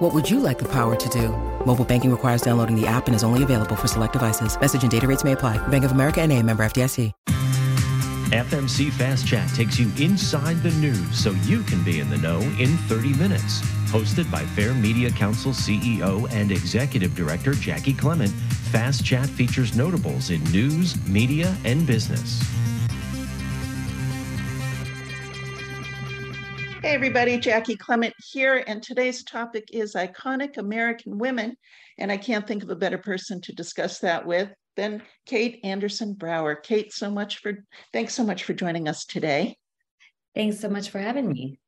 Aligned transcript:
What 0.00 0.14
would 0.14 0.30
you 0.30 0.40
like 0.40 0.58
the 0.58 0.68
power 0.68 0.96
to 0.96 1.08
do? 1.10 1.28
Mobile 1.66 1.84
banking 1.84 2.10
requires 2.10 2.40
downloading 2.40 2.74
the 2.74 2.86
app 2.86 3.06
and 3.06 3.14
is 3.14 3.22
only 3.22 3.42
available 3.42 3.76
for 3.76 3.86
select 3.86 4.14
devices. 4.14 4.58
Message 4.58 4.80
and 4.80 4.90
data 4.90 5.06
rates 5.06 5.24
may 5.24 5.32
apply. 5.32 5.58
Bank 5.68 5.84
of 5.84 5.92
America 5.92 6.22
and 6.22 6.32
a 6.32 6.42
member 6.42 6.62
FDIC. 6.62 7.12
FMC 8.32 8.90
Fast 8.92 9.26
Chat 9.26 9.46
takes 9.50 9.78
you 9.78 9.90
inside 9.98 10.62
the 10.62 10.70
news 10.70 11.18
so 11.18 11.32
you 11.44 11.62
can 11.64 11.84
be 11.84 12.00
in 12.00 12.08
the 12.08 12.16
know 12.16 12.38
in 12.58 12.78
30 12.88 13.12
minutes. 13.14 13.60
Hosted 13.90 14.30
by 14.30 14.42
Fair 14.46 14.72
Media 14.72 15.10
Council 15.10 15.52
CEO 15.52 16.26
and 16.32 16.50
Executive 16.50 17.14
Director 17.14 17.50
Jaci 17.50 17.98
Clement, 17.98 18.30
Fast 18.70 19.04
Chat 19.04 19.26
features 19.26 19.76
notables 19.76 20.30
in 20.30 20.42
news, 20.44 20.96
media, 21.08 21.54
and 21.66 21.86
business. 21.86 22.40
Hey, 26.82 26.94
everybody, 26.94 27.36
Jaci 27.36 27.78
Clement 27.78 28.14
here, 28.18 28.64
and 28.66 28.82
today's 28.82 29.22
topic 29.22 29.68
is 29.70 29.94
iconic 29.94 30.56
American 30.56 31.18
women. 31.18 31.54
And 31.98 32.10
I 32.10 32.16
can't 32.16 32.46
think 32.46 32.62
of 32.62 32.70
a 32.70 32.74
better 32.74 32.96
person 32.96 33.42
to 33.42 33.54
discuss 33.54 33.98
that 33.98 34.24
with 34.24 34.48
than 34.76 35.02
Kate 35.26 35.60
Andersen 35.62 36.14
Brower. 36.14 36.54
Kate, 36.54 36.90
so 36.90 37.10
much 37.10 37.40
for 37.40 37.66
thanks 37.92 38.14
so 38.14 38.24
much 38.24 38.44
for 38.44 38.54
joining 38.54 38.88
us 38.88 39.04
today. 39.04 39.58
Thanks 40.34 40.58
so 40.58 40.70
much 40.70 40.88
for 40.88 40.98
having 40.98 41.30
me. 41.30 41.60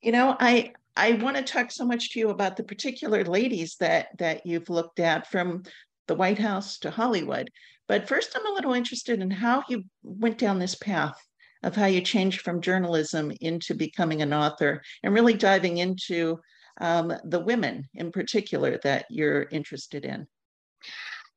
You 0.00 0.12
know, 0.12 0.36
I 0.38 0.72
I 0.96 1.14
want 1.14 1.36
to 1.36 1.42
talk 1.42 1.72
so 1.72 1.84
much 1.84 2.12
to 2.12 2.20
you 2.20 2.30
about 2.30 2.56
the 2.56 2.62
particular 2.62 3.24
ladies 3.24 3.74
that 3.80 4.16
that 4.18 4.46
you've 4.46 4.70
looked 4.70 5.00
at 5.00 5.28
from 5.28 5.64
the 6.06 6.14
White 6.14 6.38
House 6.38 6.78
to 6.78 6.92
Hollywood. 6.92 7.50
But 7.88 8.06
first, 8.06 8.36
I'm 8.36 8.46
a 8.46 8.54
little 8.54 8.74
interested 8.74 9.20
in 9.20 9.32
how 9.32 9.64
you 9.68 9.82
went 10.04 10.38
down 10.38 10.60
this 10.60 10.76
path 10.76 11.20
of 11.62 11.74
how 11.74 11.86
you 11.86 12.00
changed 12.00 12.40
from 12.42 12.60
journalism 12.60 13.32
into 13.40 13.74
becoming 13.74 14.22
an 14.22 14.32
author 14.32 14.82
and 15.02 15.14
really 15.14 15.34
diving 15.34 15.78
into 15.78 16.38
um, 16.80 17.12
the 17.24 17.40
women 17.40 17.88
in 17.94 18.12
particular 18.12 18.78
that 18.84 19.06
you're 19.10 19.42
interested 19.50 20.04
in. 20.04 20.26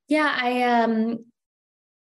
Yeah, 0.07 0.35
I 0.35 0.63
um 0.63 1.25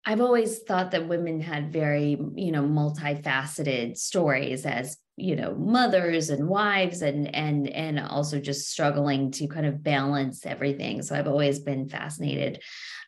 I've 0.05 0.21
always 0.21 0.61
thought 0.61 0.93
that 0.93 1.09
women 1.09 1.41
had 1.41 1.73
very, 1.73 2.19
you 2.35 2.53
know, 2.53 2.63
multifaceted 2.63 3.97
stories 3.99 4.65
as, 4.65 4.97
you 5.21 5.37
know, 5.37 5.55
mothers 5.55 6.31
and 6.31 6.49
wives 6.49 7.03
and 7.03 7.35
and 7.35 7.69
and 7.69 8.01
also 8.01 8.41
just 8.41 8.71
struggling 8.71 9.31
to 9.33 9.47
kind 9.47 9.67
of 9.67 9.83
balance 9.83 10.47
everything. 10.47 11.03
So 11.03 11.15
I've 11.15 11.29
always 11.29 11.61
been 11.61 11.89
fascinated 11.89 12.63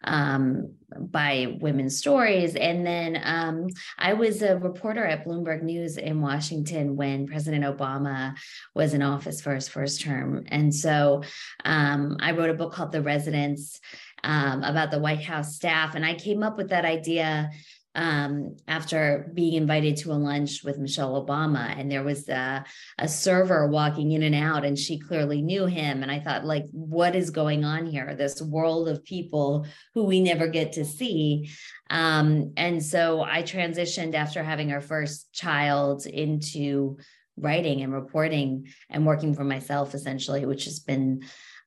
um, 0.05 0.75
by 0.97 1.57
women's 1.61 1.97
stories. 1.97 2.55
And 2.57 2.87
then 2.87 3.21
um, 3.23 3.69
I 3.99 4.15
was 4.15 4.43
a 4.43 4.59
reporter 4.59 5.05
at 5.05 5.25
Bloomberg 5.25 5.63
News 5.63 5.97
in 5.97 6.21
Washington 6.21 6.97
when 6.97 7.27
President 7.27 7.65
Obama 7.65 8.37
was 8.75 8.95
in 8.95 9.03
office 9.03 9.41
for 9.41 9.55
his 9.55 9.69
first 9.69 10.01
term. 10.03 10.45
And 10.49 10.75
so 10.75 11.23
um, 11.65 12.17
I 12.21 12.33
wrote 12.33 12.51
a 12.51 12.55
book 12.55 12.73
called 12.73 12.93
The 12.93 13.03
Residence 13.03 13.81
um, 14.25 14.63
about 14.63 14.91
the 14.91 15.01
White 15.01 15.23
House 15.23 15.55
staff. 15.55 15.95
And 15.95 16.05
I 16.05 16.15
came 16.15 16.43
up 16.43 16.57
with 16.57 16.71
that 16.71 16.85
idea 16.85 17.51
um, 17.95 18.57
after 18.67 19.31
being 19.35 19.55
invited 19.55 19.99
to 19.99 20.13
a 20.13 20.15
lunch 20.15 20.65
with 20.65 20.79
Michelle 20.79 21.25
Obama, 21.25 21.79
and 21.79 21.91
there 21.91 22.03
was 22.03 22.29
a, 22.29 22.65
a, 22.99 23.07
server 23.07 23.69
walking 23.69 24.13
in 24.13 24.23
and 24.23 24.35
out, 24.35 24.65
and 24.65 24.79
she 24.79 24.99
clearly 24.99 25.43
knew 25.43 25.67
him. 25.67 26.03
And 26.03 26.11
I 26.11 26.19
thought, 26.19 26.47
like, 26.47 26.65
what 26.73 27.15
is 27.15 27.31
going 27.31 27.65
on 27.65 27.85
here? 27.85 28.15
This 28.15 28.41
world 28.41 28.89
of 28.89 29.05
people 29.05 29.67
who 29.95 30.05
we 30.05 30.21
never 30.21 30.47
get 30.47 30.73
to 30.73 30.87
see. 30.87 31.51
Um, 31.91 32.55
and 32.57 32.83
so 32.83 33.23
I 33.23 33.43
transitioned 33.43 34.15
after 34.15 34.43
having 34.43 34.73
our 34.73 34.81
first 34.81 35.33
child 35.35 36.07
into 36.07 36.97
writing 37.37 37.83
and 37.83 37.93
reporting 37.93 38.69
and 38.89 39.07
working 39.07 39.35
for 39.35 39.45
myself, 39.45 39.95
essentially, 39.95 40.47
which 40.47 40.65
has 40.65 40.81
been 40.81 41.23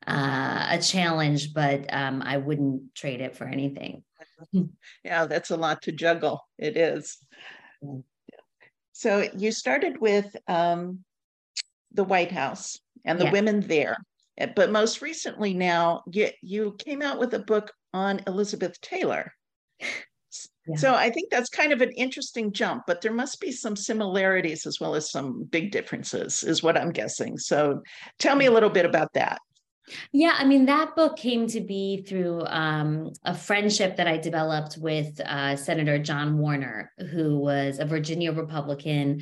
uh, 0.07 0.67
a 0.71 0.79
challenge, 0.79 1.53
but 1.53 1.91
um, 1.93 2.23
I 2.23 2.37
wouldn't 2.37 2.95
trade 2.95 3.21
it 3.21 3.35
for 3.35 3.45
anything. 3.45 4.03
Yeah, 5.03 5.25
that's 5.25 5.51
a 5.51 5.57
lot 5.57 5.83
to 5.83 5.91
juggle. 5.91 6.41
It 6.57 6.77
is. 6.77 7.17
So 8.93 9.27
you 9.35 9.51
started 9.51 9.99
with 9.99 10.35
um, 10.47 11.03
the 11.93 12.03
White 12.03 12.31
House 12.31 12.79
and 13.03 13.19
the 13.19 13.29
women 13.29 13.61
there, 13.61 13.97
eh, 14.37 14.47
but 14.55 14.71
most 14.71 15.01
recently 15.01 15.53
now 15.53 16.03
you, 16.11 16.29
you 16.41 16.75
came 16.79 17.01
out 17.01 17.19
with 17.19 17.33
a 17.33 17.39
book 17.39 17.71
on 17.93 18.21
Elizabeth 18.25 18.79
Taylor. 18.81 19.31
Yeah. 20.67 20.77
So 20.77 20.95
I 20.95 21.11
think 21.11 21.29
that's 21.29 21.49
kind 21.49 21.71
of 21.71 21.81
an 21.81 21.91
interesting 21.91 22.51
jump, 22.51 22.83
but 22.87 23.01
there 23.01 23.13
must 23.13 23.39
be 23.39 23.51
some 23.51 23.75
similarities 23.75 24.65
as 24.65 24.79
well 24.79 24.95
as 24.95 25.11
some 25.11 25.43
big 25.43 25.71
differences, 25.71 26.41
is 26.41 26.63
what 26.63 26.77
I'm 26.77 26.91
guessing. 26.91 27.37
So 27.37 27.83
tell 28.17 28.35
me 28.35 28.47
a 28.47 28.51
little 28.51 28.71
bit 28.71 28.85
about 28.85 29.13
that. 29.13 29.39
Yeah, 30.11 30.33
I 30.37 30.45
mean, 30.45 30.65
that 30.65 30.95
book 30.95 31.15
came 31.15 31.47
to 31.47 31.61
be 31.61 32.01
through 32.01 32.43
um, 32.47 33.11
a 33.23 33.35
friendship 33.35 33.97
that 33.97 34.07
I 34.07 34.17
developed 34.17 34.77
with 34.77 35.19
uh, 35.21 35.55
Senator 35.55 35.99
John 35.99 36.37
Warner, 36.37 36.91
who 37.11 37.37
was 37.37 37.79
a 37.79 37.85
Virginia 37.85 38.31
Republican. 38.31 39.21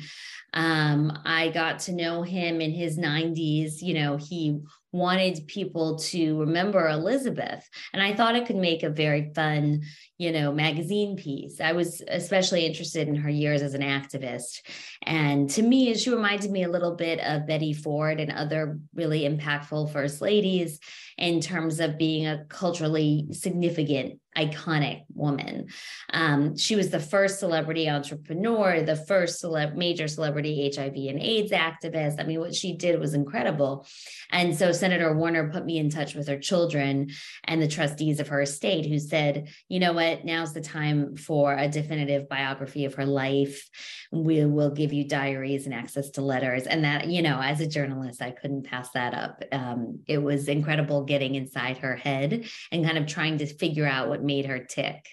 Um, 0.54 1.20
I 1.24 1.50
got 1.50 1.80
to 1.80 1.92
know 1.92 2.22
him 2.22 2.60
in 2.60 2.70
his 2.70 2.98
90s. 2.98 3.82
You 3.82 3.94
know, 3.94 4.16
he 4.16 4.60
wanted 4.94 5.48
people 5.48 5.98
to 5.98 6.38
remember 6.38 6.88
Elizabeth. 6.88 7.68
And 7.92 8.00
I 8.00 8.14
thought 8.14 8.36
it 8.36 8.46
could 8.46 8.54
make 8.54 8.84
a 8.84 8.88
very 8.88 9.32
fun, 9.34 9.82
you 10.18 10.30
know, 10.30 10.52
magazine 10.52 11.16
piece. 11.16 11.60
I 11.60 11.72
was 11.72 12.00
especially 12.06 12.64
interested 12.64 13.08
in 13.08 13.16
her 13.16 13.28
years 13.28 13.60
as 13.60 13.74
an 13.74 13.82
activist. 13.82 14.60
And 15.02 15.50
to 15.50 15.62
me, 15.62 15.92
she 15.96 16.10
reminded 16.10 16.52
me 16.52 16.62
a 16.62 16.70
little 16.70 16.94
bit 16.94 17.18
of 17.18 17.48
Betty 17.48 17.72
Ford 17.72 18.20
and 18.20 18.30
other 18.30 18.78
really 18.94 19.22
impactful 19.22 19.92
first 19.92 20.20
ladies 20.20 20.78
in 21.18 21.40
terms 21.40 21.80
of 21.80 21.98
being 21.98 22.28
a 22.28 22.44
culturally 22.48 23.26
significant 23.32 24.20
iconic 24.36 25.04
woman. 25.14 25.68
Um, 26.12 26.56
she 26.56 26.76
was 26.76 26.90
the 26.90 27.00
first 27.00 27.38
celebrity 27.38 27.88
entrepreneur, 27.88 28.82
the 28.82 28.96
first 28.96 29.44
major 29.74 30.08
celebrity 30.08 30.72
HIV 30.74 30.94
and 30.94 31.20
AIDS 31.20 31.52
activist. 31.52 32.20
I 32.20 32.24
mean, 32.24 32.40
what 32.40 32.54
she 32.54 32.76
did 32.76 32.98
was 32.98 33.14
incredible. 33.14 33.86
And 34.30 34.56
so 34.56 34.72
Senator 34.72 35.14
Warner 35.16 35.50
put 35.50 35.64
me 35.64 35.78
in 35.78 35.90
touch 35.90 36.14
with 36.14 36.28
her 36.28 36.38
children 36.38 37.10
and 37.44 37.62
the 37.62 37.68
trustees 37.68 38.20
of 38.20 38.28
her 38.28 38.42
estate 38.42 38.86
who 38.86 38.98
said, 38.98 39.48
you 39.68 39.78
know 39.78 39.92
what, 39.92 40.24
now's 40.24 40.52
the 40.52 40.60
time 40.60 41.16
for 41.16 41.54
a 41.54 41.68
definitive 41.68 42.28
biography 42.28 42.84
of 42.84 42.94
her 42.94 43.06
life. 43.06 43.68
We 44.10 44.44
will 44.44 44.70
give 44.70 44.92
you 44.92 45.06
diaries 45.06 45.66
and 45.66 45.74
access 45.74 46.10
to 46.10 46.22
letters. 46.22 46.66
And 46.66 46.84
that, 46.84 47.08
you 47.08 47.22
know, 47.22 47.40
as 47.40 47.60
a 47.60 47.66
journalist, 47.66 48.20
I 48.22 48.30
couldn't 48.32 48.64
pass 48.64 48.90
that 48.90 49.14
up. 49.14 49.42
Um, 49.52 50.00
it 50.06 50.18
was 50.18 50.48
incredible 50.48 51.04
getting 51.04 51.34
inside 51.34 51.78
her 51.78 51.96
head 51.96 52.46
and 52.72 52.84
kind 52.84 52.98
of 52.98 53.06
trying 53.06 53.38
to 53.38 53.46
figure 53.46 53.86
out 53.86 54.08
what 54.08 54.23
made 54.24 54.46
her 54.46 54.58
tick. 54.58 55.04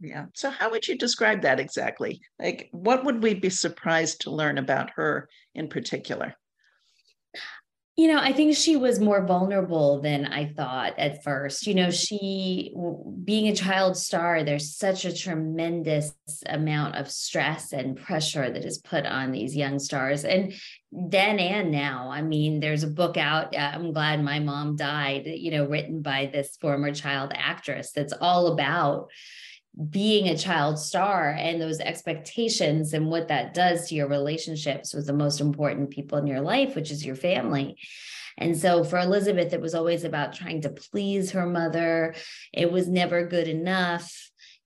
Yeah. 0.00 0.26
So, 0.34 0.50
how 0.50 0.70
would 0.70 0.86
you 0.86 0.98
describe 0.98 1.42
that 1.42 1.60
exactly? 1.60 2.20
Like, 2.38 2.68
what 2.72 3.04
would 3.04 3.22
we 3.22 3.34
be 3.34 3.50
surprised 3.50 4.22
to 4.22 4.30
learn 4.30 4.58
about 4.58 4.90
her 4.96 5.28
in 5.54 5.68
particular? 5.68 6.34
You 7.96 8.08
know, 8.08 8.18
I 8.18 8.32
think 8.32 8.56
she 8.56 8.74
was 8.74 8.98
more 8.98 9.24
vulnerable 9.24 10.00
than 10.00 10.26
I 10.26 10.52
thought 10.52 10.98
at 10.98 11.22
first. 11.22 11.64
You 11.68 11.76
know, 11.76 11.92
she, 11.92 12.74
being 13.22 13.46
a 13.46 13.54
child 13.54 13.96
star, 13.96 14.42
there's 14.42 14.76
such 14.76 15.04
a 15.04 15.14
tremendous 15.14 16.12
amount 16.46 16.96
of 16.96 17.08
stress 17.08 17.72
and 17.72 17.96
pressure 17.96 18.50
that 18.50 18.64
is 18.64 18.78
put 18.78 19.06
on 19.06 19.30
these 19.30 19.54
young 19.54 19.78
stars. 19.78 20.24
And 20.24 20.54
then 20.90 21.38
and 21.38 21.70
now, 21.70 22.10
I 22.10 22.22
mean, 22.22 22.58
there's 22.58 22.82
a 22.82 22.88
book 22.88 23.16
out. 23.16 23.54
Uh, 23.54 23.70
I'm 23.74 23.92
glad 23.92 24.24
my 24.24 24.40
mom 24.40 24.74
died, 24.74 25.26
you 25.26 25.52
know, 25.52 25.66
written 25.66 26.02
by 26.02 26.30
this 26.32 26.56
former 26.60 26.92
child 26.92 27.30
actress 27.32 27.92
that's 27.92 28.12
all 28.20 28.48
about 28.48 29.08
being 29.90 30.28
a 30.28 30.38
child 30.38 30.78
star 30.78 31.30
and 31.30 31.60
those 31.60 31.80
expectations 31.80 32.92
and 32.92 33.08
what 33.08 33.28
that 33.28 33.54
does 33.54 33.88
to 33.88 33.94
your 33.94 34.08
relationships 34.08 34.94
with 34.94 35.06
the 35.06 35.12
most 35.12 35.40
important 35.40 35.90
people 35.90 36.18
in 36.18 36.26
your 36.26 36.40
life, 36.40 36.76
which 36.76 36.90
is 36.90 37.04
your 37.04 37.16
family. 37.16 37.76
And 38.38 38.56
so 38.56 38.84
for 38.84 38.98
Elizabeth, 38.98 39.52
it 39.52 39.60
was 39.60 39.74
always 39.74 40.04
about 40.04 40.32
trying 40.32 40.60
to 40.62 40.70
please 40.70 41.32
her 41.32 41.46
mother. 41.46 42.14
It 42.52 42.70
was 42.70 42.88
never 42.88 43.26
good 43.26 43.48
enough, 43.48 44.12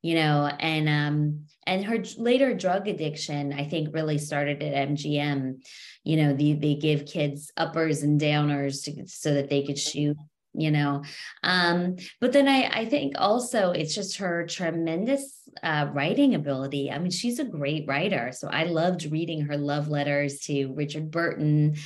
you 0.03 0.15
know, 0.15 0.47
and 0.47 0.89
um 0.89 1.45
and 1.67 1.85
her 1.85 2.03
later 2.17 2.55
drug 2.55 2.89
addiction, 2.89 3.53
I 3.53 3.65
think, 3.65 3.95
really 3.95 4.19
started 4.19 4.63
at 4.63 4.89
MGM. 4.89 5.63
You 6.03 6.17
know, 6.17 6.33
the, 6.33 6.55
they 6.55 6.77
give 6.77 7.05
kids 7.05 7.53
uppers 7.59 8.03
and 8.03 8.19
downers 8.19 8.85
to, 8.85 9.07
so 9.07 9.35
that 9.35 9.51
they 9.51 9.65
could 9.65 9.79
shoot 9.79 10.17
you 10.61 10.71
know? 10.71 11.03
Um 11.43 11.97
but 12.21 12.33
then 12.33 12.49
i 12.49 12.71
i 12.81 12.85
think 12.85 13.15
also 13.17 13.71
it's 13.71 13.95
just 13.95 14.19
her 14.19 14.47
tremendous 14.47 15.49
uh 15.63 15.89
writing 15.93 16.35
ability. 16.35 16.91
I 16.91 16.99
mean 16.99 17.11
she's 17.11 17.39
a 17.39 17.45
great 17.45 17.87
writer 17.87 18.33
so 18.33 18.49
i 18.49 18.65
loved 18.65 19.11
reading 19.11 19.43
her 19.43 19.57
love 19.57 19.89
letters 19.89 20.41
to 20.41 20.73
richard 20.75 21.11
burton 21.11 21.77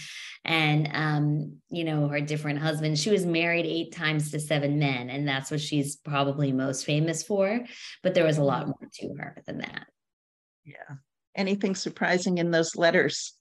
and 0.45 0.89
um 0.93 1.57
you 1.71 1.85
know 1.85 2.09
her 2.09 2.21
different 2.21 2.59
husbands. 2.59 3.01
She 3.01 3.11
was 3.11 3.25
married 3.25 3.67
eight 3.67 3.95
times 3.95 4.31
to 4.31 4.41
seven 4.41 4.79
men 4.79 5.11
and 5.11 5.27
that's 5.27 5.51
what 5.51 5.61
she's 5.61 5.97
probably 5.97 6.53
most 6.53 6.85
famous 6.85 7.23
for 7.23 7.61
but 8.03 8.15
there 8.15 8.27
was 8.27 8.39
a 8.39 8.45
lot 8.45 8.67
more 8.67 8.89
to 8.95 9.15
her 9.19 9.43
than 9.47 9.59
that. 9.59 9.87
Yeah. 10.65 10.97
Anything 11.35 11.75
surprising 11.75 12.39
in 12.39 12.51
those 12.51 12.77
letters? 12.77 13.35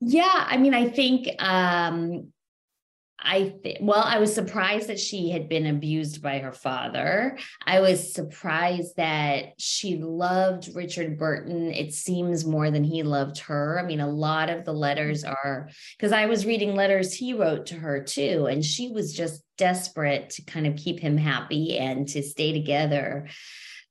Yeah 0.00 0.46
i 0.48 0.56
mean 0.56 0.74
i 0.74 0.88
think 0.88 1.28
um 1.42 2.32
I 3.18 3.54
th- 3.62 3.78
well, 3.80 4.02
I 4.02 4.18
was 4.18 4.34
surprised 4.34 4.88
that 4.88 5.00
she 5.00 5.30
had 5.30 5.48
been 5.48 5.66
abused 5.66 6.22
by 6.22 6.38
her 6.38 6.52
father. 6.52 7.38
I 7.64 7.80
was 7.80 8.12
surprised 8.12 8.96
that 8.96 9.54
she 9.58 9.96
loved 9.96 10.74
Richard 10.74 11.18
Burton. 11.18 11.72
It 11.72 11.94
seems 11.94 12.44
more 12.44 12.70
than 12.70 12.84
he 12.84 13.02
loved 13.02 13.38
her. 13.40 13.80
I 13.80 13.86
mean, 13.86 14.00
a 14.00 14.08
lot 14.08 14.50
of 14.50 14.64
the 14.64 14.74
letters 14.74 15.24
mm-hmm. 15.24 15.32
are 15.32 15.70
because 15.96 16.12
I 16.12 16.26
was 16.26 16.46
reading 16.46 16.74
letters 16.74 17.14
he 17.14 17.32
wrote 17.32 17.66
to 17.66 17.74
her 17.74 18.02
too, 18.02 18.46
and 18.46 18.64
she 18.64 18.90
was 18.90 19.14
just 19.14 19.42
desperate 19.56 20.30
to 20.30 20.42
kind 20.42 20.66
of 20.66 20.76
keep 20.76 21.00
him 21.00 21.16
happy 21.16 21.78
and 21.78 22.06
to 22.08 22.22
stay 22.22 22.52
together. 22.52 23.28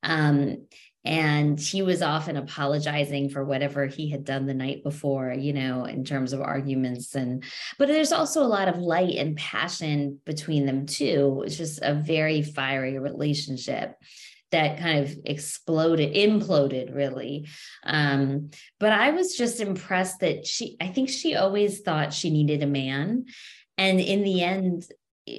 Um, 0.03 0.67
and 1.05 1.59
he 1.59 1.83
was 1.83 2.01
often 2.01 2.35
apologizing 2.35 3.29
for 3.29 3.45
whatever 3.45 3.85
he 3.85 4.09
had 4.09 4.25
done 4.25 4.45
the 4.45 4.53
night 4.53 4.83
before 4.83 5.31
you 5.31 5.53
know 5.53 5.85
in 5.85 6.03
terms 6.03 6.33
of 6.33 6.41
arguments 6.41 7.15
and 7.15 7.43
but 7.77 7.87
there's 7.87 8.11
also 8.11 8.41
a 8.41 8.47
lot 8.47 8.67
of 8.67 8.79
light 8.79 9.15
and 9.15 9.37
passion 9.37 10.19
between 10.25 10.65
them 10.65 10.85
too 10.85 11.43
it's 11.45 11.57
just 11.57 11.79
a 11.81 11.93
very 11.93 12.41
fiery 12.41 12.97
relationship 12.99 13.95
that 14.51 14.79
kind 14.79 14.99
of 14.99 15.17
exploded 15.25 16.13
imploded 16.13 16.95
really. 16.95 17.47
Um, 17.83 18.51
but 18.79 18.93
i 18.93 19.11
was 19.11 19.35
just 19.35 19.59
impressed 19.59 20.19
that 20.19 20.45
she 20.45 20.77
i 20.79 20.87
think 20.87 21.09
she 21.09 21.35
always 21.35 21.81
thought 21.81 22.13
she 22.13 22.29
needed 22.29 22.63
a 22.63 22.67
man. 22.67 23.25
And 23.77 23.99
in 23.99 24.23
the 24.23 24.41
end 24.41 24.87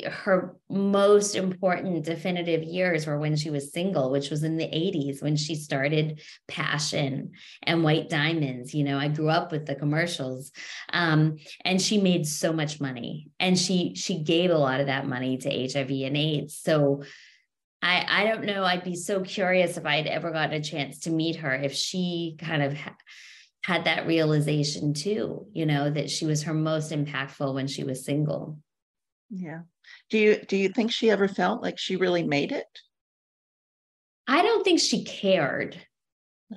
her 0.04 0.56
most 0.68 1.36
important 1.36 2.04
definitive 2.04 2.64
years 2.64 3.06
were 3.06 3.18
when 3.18 3.36
she 3.36 3.50
was 3.50 3.72
single 3.72 4.10
which 4.10 4.30
was 4.30 4.42
in 4.42 4.56
the 4.56 4.64
80s 4.64 5.22
when 5.22 5.36
she 5.36 5.54
started 5.54 6.20
passion 6.48 7.32
and 7.62 7.84
white 7.84 8.08
diamonds. 8.08 8.74
You 8.74 8.82
know 8.84 8.98
i 8.98 9.08
grew 9.08 9.28
up 9.28 9.52
with 9.52 9.64
the 9.66 9.76
commercials. 9.76 10.50
Um, 10.92 11.36
and 11.64 11.80
she 11.80 11.98
made 11.98 12.26
so 12.26 12.52
much 12.52 12.80
money 12.80 13.28
and 13.38 13.56
she 13.56 13.94
she 13.94 14.22
gave 14.24 14.50
a 14.50 14.58
lot 14.58 14.80
of 14.80 14.86
that 14.86 15.06
money 15.06 15.38
to 15.38 15.48
hiv 15.48 15.90
and 15.90 16.16
aids. 16.16 16.56
So 16.56 17.04
i 17.80 18.04
i 18.08 18.24
don't 18.24 18.44
know. 18.44 18.64
I'd 18.64 18.82
be 18.82 18.96
so 18.96 19.20
curious 19.20 19.76
if 19.76 19.86
i'd 19.86 20.08
ever 20.08 20.32
gotten 20.32 20.54
a 20.54 20.62
chance 20.62 21.00
to 21.00 21.10
meet 21.10 21.36
her 21.36 21.54
if 21.54 21.72
she 21.72 22.36
kind 22.40 22.62
of 22.62 22.74
ha- 22.74 22.96
had 23.62 23.84
that 23.84 24.06
realization 24.06 24.94
too 24.94 25.46
you 25.52 25.66
know 25.66 25.90
that 25.90 26.10
she 26.10 26.26
was 26.26 26.44
her 26.44 26.54
most 26.54 26.90
impactful 26.90 27.54
when 27.54 27.68
she 27.68 27.84
was 27.84 28.04
single. 28.04 28.58
Yeah 29.30 29.60
do 30.10 30.18
you 30.18 30.40
do 30.48 30.56
you 30.56 30.68
think 30.68 30.92
she 30.92 31.10
ever 31.10 31.28
felt 31.28 31.62
like 31.62 31.78
she 31.78 31.96
really 31.96 32.22
made 32.22 32.52
it? 32.52 32.66
I 34.26 34.42
don't 34.42 34.64
think 34.64 34.80
she 34.80 35.04
cared. 35.04 35.80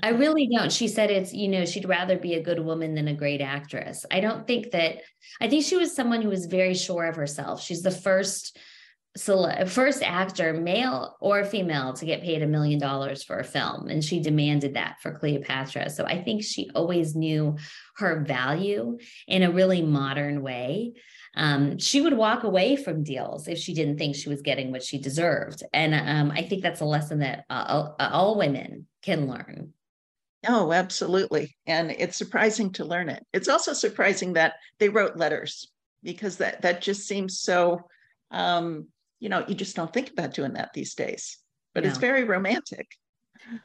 I 0.03 0.09
really 0.09 0.47
don't. 0.47 0.71
She 0.71 0.87
said 0.87 1.09
it's, 1.09 1.33
you 1.33 1.47
know, 1.47 1.65
she'd 1.65 1.87
rather 1.87 2.17
be 2.17 2.35
a 2.35 2.43
good 2.43 2.59
woman 2.59 2.93
than 2.93 3.07
a 3.07 3.15
great 3.15 3.41
actress. 3.41 4.05
I 4.11 4.19
don't 4.19 4.45
think 4.45 4.71
that, 4.71 4.97
I 5.41 5.49
think 5.49 5.63
she 5.63 5.77
was 5.77 5.95
someone 5.95 6.21
who 6.21 6.29
was 6.29 6.45
very 6.45 6.75
sure 6.75 7.05
of 7.05 7.15
herself. 7.15 7.61
She's 7.61 7.81
the 7.81 7.91
first 7.91 8.57
first 9.17 10.03
actor, 10.03 10.53
male 10.53 11.17
or 11.19 11.43
female, 11.43 11.93
to 11.93 12.05
get 12.05 12.21
paid 12.21 12.43
a 12.43 12.47
million 12.47 12.79
dollars 12.79 13.23
for 13.23 13.39
a 13.39 13.43
film. 13.43 13.89
And 13.89 14.05
she 14.05 14.21
demanded 14.21 14.75
that 14.75 14.97
for 15.01 15.17
Cleopatra. 15.17 15.89
So 15.89 16.05
I 16.05 16.21
think 16.21 16.43
she 16.43 16.69
always 16.75 17.15
knew 17.15 17.57
her 17.97 18.23
value 18.23 18.99
in 19.27 19.41
a 19.41 19.51
really 19.51 19.81
modern 19.81 20.43
way 20.43 20.93
um, 21.39 21.77
she 21.77 22.01
would 22.01 22.13
walk 22.13 22.43
away 22.43 22.75
from 22.75 23.03
deals 23.03 23.47
if 23.47 23.57
she 23.57 23.73
didn't 23.73 23.97
think 23.97 24.15
she 24.15 24.27
was 24.27 24.41
getting 24.41 24.71
what 24.71 24.83
she 24.83 24.99
deserved. 24.99 25.63
And 25.73 25.95
um, 25.95 26.31
I 26.31 26.41
think 26.41 26.61
that's 26.61 26.81
a 26.81 26.85
lesson 26.85 27.19
that 27.19 27.45
uh, 27.49 27.91
all 27.97 28.37
women 28.37 28.87
can 29.01 29.27
learn. 29.27 29.73
Oh, 30.45 30.73
absolutely. 30.73 31.55
And 31.65 31.91
it's 31.91 32.17
surprising 32.17 32.73
to 32.73 32.83
learn 32.83 33.09
it. 33.09 33.25
It's 33.31 33.47
also 33.47 33.71
surprising 33.71 34.33
that 34.33 34.55
they 34.79 34.89
wrote 34.89 35.15
letters 35.15 35.71
because 36.03 36.37
that 36.37 36.61
that 36.61 36.81
just 36.81 37.07
seems 37.07 37.39
so 37.39 37.87
um, 38.31 38.87
you 39.19 39.29
know, 39.29 39.45
you 39.47 39.55
just 39.55 39.75
don't 39.75 39.91
think 39.91 40.11
about 40.11 40.33
doing 40.33 40.53
that 40.53 40.73
these 40.73 40.93
days. 40.93 41.37
But 41.73 41.83
no. 41.83 41.89
it's 41.89 41.99
very 41.99 42.23
romantic. 42.23 42.87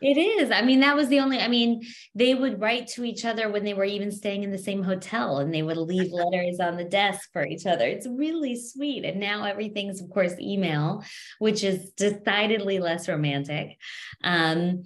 It 0.00 0.16
is. 0.16 0.50
I 0.50 0.62
mean, 0.62 0.80
that 0.80 0.96
was 0.96 1.08
the 1.08 1.20
only, 1.20 1.40
I 1.40 1.48
mean, 1.48 1.82
they 2.14 2.34
would 2.34 2.60
write 2.60 2.86
to 2.88 3.04
each 3.04 3.24
other 3.24 3.50
when 3.50 3.64
they 3.64 3.74
were 3.74 3.84
even 3.84 4.10
staying 4.10 4.42
in 4.42 4.50
the 4.50 4.58
same 4.58 4.82
hotel 4.82 5.38
and 5.38 5.52
they 5.52 5.62
would 5.62 5.76
leave 5.76 6.12
letters 6.12 6.60
on 6.60 6.76
the 6.76 6.84
desk 6.84 7.30
for 7.32 7.46
each 7.46 7.66
other. 7.66 7.86
It's 7.86 8.06
really 8.06 8.56
sweet. 8.56 9.04
And 9.04 9.20
now 9.20 9.44
everything's, 9.44 10.00
of 10.00 10.10
course, 10.10 10.34
email, 10.40 11.04
which 11.38 11.64
is 11.64 11.90
decidedly 11.90 12.78
less 12.78 13.08
romantic. 13.08 13.76
Um, 14.22 14.84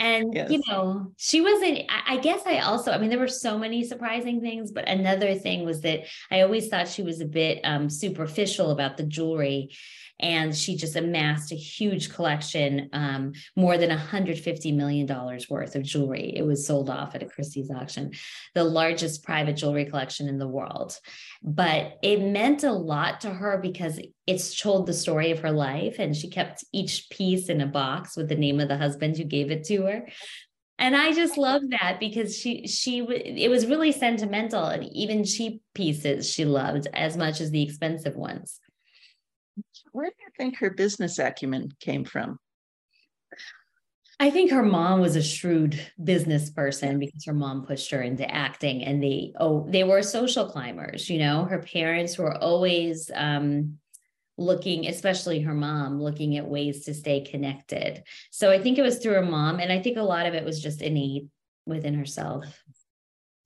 and 0.00 0.34
yes. 0.34 0.50
you 0.50 0.60
know, 0.68 1.12
she 1.16 1.40
wasn't, 1.40 1.82
I, 1.88 2.16
guess 2.18 2.42
I 2.46 2.58
also, 2.58 2.90
I 2.90 2.98
mean, 2.98 3.10
there 3.10 3.18
were 3.18 3.28
so 3.28 3.58
many 3.58 3.84
surprising 3.84 4.40
things, 4.40 4.72
but 4.72 4.88
another 4.88 5.34
thing 5.34 5.64
was 5.64 5.82
that 5.82 6.06
I 6.30 6.40
always 6.40 6.68
thought 6.68 6.88
she 6.88 7.02
was 7.02 7.20
a 7.20 7.26
bit 7.26 7.60
um, 7.64 7.88
superficial 7.88 8.70
about 8.70 8.96
the 8.96 9.04
jewelry 9.04 9.70
and 10.20 10.56
she 10.56 10.76
just 10.76 10.96
amassed 10.96 11.52
a 11.52 11.56
huge 11.56 12.12
collection, 12.12 12.88
um, 12.92 13.32
more 13.56 13.76
than 13.76 13.90
$150 13.90 14.74
million 14.74 15.06
worth 15.50 15.74
of 15.74 15.82
jewelry. 15.82 16.32
It 16.36 16.42
was 16.42 16.66
sold 16.66 16.88
off 16.88 17.14
at 17.14 17.22
a 17.22 17.26
Christie's 17.26 17.70
auction, 17.70 18.12
the 18.54 18.64
largest 18.64 19.24
private 19.24 19.56
jewelry 19.56 19.86
collection 19.86 20.28
in 20.28 20.38
the 20.38 20.48
world. 20.48 20.98
But 21.42 21.98
it 22.02 22.22
meant 22.22 22.62
a 22.62 22.72
lot 22.72 23.22
to 23.22 23.30
her 23.30 23.58
because 23.58 24.00
it's 24.26 24.58
told 24.58 24.86
the 24.86 24.94
story 24.94 25.32
of 25.32 25.40
her 25.40 25.50
life, 25.50 25.96
and 25.98 26.16
she 26.16 26.30
kept 26.30 26.64
each 26.72 27.10
piece 27.10 27.48
in 27.48 27.60
a 27.60 27.66
box 27.66 28.16
with 28.16 28.28
the 28.28 28.36
name 28.36 28.60
of 28.60 28.68
the 28.68 28.78
husband 28.78 29.16
who 29.16 29.24
gave 29.24 29.50
it 29.50 29.64
to 29.64 29.83
her 29.84 30.06
and 30.78 30.96
i 30.96 31.12
just 31.12 31.38
love 31.38 31.62
that 31.70 31.98
because 32.00 32.36
she 32.36 32.66
she 32.66 32.98
it 33.00 33.50
was 33.50 33.66
really 33.66 33.92
sentimental 33.92 34.64
and 34.64 34.84
even 34.92 35.24
cheap 35.24 35.62
pieces 35.74 36.30
she 36.30 36.44
loved 36.44 36.88
as 36.92 37.16
much 37.16 37.40
as 37.40 37.50
the 37.50 37.62
expensive 37.62 38.16
ones 38.16 38.60
where 39.92 40.10
do 40.10 40.16
you 40.20 40.30
think 40.36 40.58
her 40.58 40.70
business 40.70 41.18
acumen 41.18 41.70
came 41.80 42.04
from? 42.04 42.38
I 44.20 44.30
think 44.30 44.50
her 44.50 44.62
mom 44.62 45.00
was 45.00 45.16
a 45.16 45.22
shrewd 45.22 45.80
business 46.02 46.50
person 46.50 46.98
because 46.98 47.24
her 47.26 47.32
mom 47.32 47.66
pushed 47.66 47.90
her 47.90 48.00
into 48.00 48.28
acting 48.28 48.84
and 48.84 49.02
they 49.02 49.32
oh 49.38 49.66
they 49.68 49.84
were 49.84 50.02
social 50.02 50.48
climbers, 50.48 51.10
you 51.10 51.18
know. 51.18 51.44
Her 51.44 51.58
parents 51.58 52.16
were 52.16 52.36
always 52.36 53.10
um 53.14 53.78
looking, 54.36 54.86
especially 54.86 55.40
her 55.40 55.54
mom, 55.54 56.00
looking 56.00 56.36
at 56.36 56.46
ways 56.46 56.84
to 56.84 56.94
stay 56.94 57.20
connected. 57.20 58.02
So 58.30 58.50
I 58.50 58.58
think 58.58 58.78
it 58.78 58.82
was 58.82 58.98
through 58.98 59.14
her 59.14 59.22
mom 59.22 59.60
and 59.60 59.72
I 59.72 59.80
think 59.80 59.96
a 59.96 60.02
lot 60.02 60.26
of 60.26 60.34
it 60.34 60.44
was 60.44 60.60
just 60.60 60.82
innate 60.82 61.28
within 61.66 61.94
herself. 61.94 62.62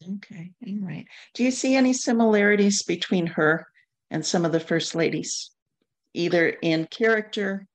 Okay, 0.02 0.52
all 0.66 0.86
right. 0.86 1.06
Do 1.34 1.44
you 1.44 1.50
see 1.50 1.74
any 1.74 1.92
similarities 1.92 2.82
between 2.82 3.26
her 3.26 3.66
and 4.10 4.24
some 4.24 4.44
of 4.44 4.52
the 4.52 4.60
first 4.60 4.94
ladies? 4.94 5.50
either 6.14 6.48
in 6.48 6.86
character 6.86 7.66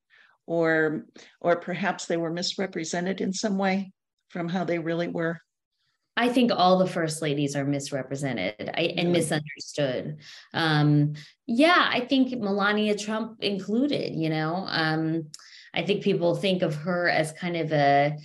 or 0.46 1.05
or 1.39 1.55
perhaps 1.55 2.05
they 2.05 2.17
were 2.17 2.32
misrepresented 2.32 3.22
in 3.22 3.32
some 3.34 3.58
way 3.58 3.91
from 4.29 4.50
how 4.50 4.63
they 4.63 4.79
really 4.79 5.08
were 5.08 5.39
I 6.15 6.29
think 6.29 6.51
all 6.51 6.77
the 6.77 6.88
first 6.88 7.22
ladies 7.22 7.55
are 7.55 7.65
misrepresented 7.65 8.72
I, 8.75 8.93
and 8.98 9.12
misunderstood. 9.12 10.17
Um, 10.53 11.13
yeah, 11.48 11.89
I 11.91 12.01
think 12.01 12.39
Melania 12.39 12.96
Trump 12.96 13.41
included. 13.41 14.13
You 14.13 14.29
know, 14.29 14.65
um, 14.67 15.32
I 15.74 15.82
think 15.84 16.03
people 16.03 16.36
think 16.36 16.62
of 16.62 16.75
her 16.75 17.10
as 17.10 17.32
kind 17.32 17.58
of 17.58 17.72
a. 17.72 18.17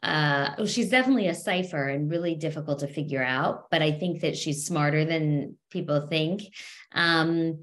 Uh, 0.00 0.54
oh, 0.58 0.66
she's 0.66 0.90
definitely 0.90 1.26
a 1.26 1.34
cipher 1.34 1.88
and 1.88 2.10
really 2.10 2.36
difficult 2.36 2.80
to 2.80 2.86
figure 2.86 3.22
out, 3.22 3.68
but 3.68 3.82
I 3.82 3.90
think 3.90 4.20
that 4.20 4.36
she's 4.36 4.64
smarter 4.64 5.04
than 5.04 5.56
people 5.70 6.06
think. 6.06 6.42
Um, 6.92 7.62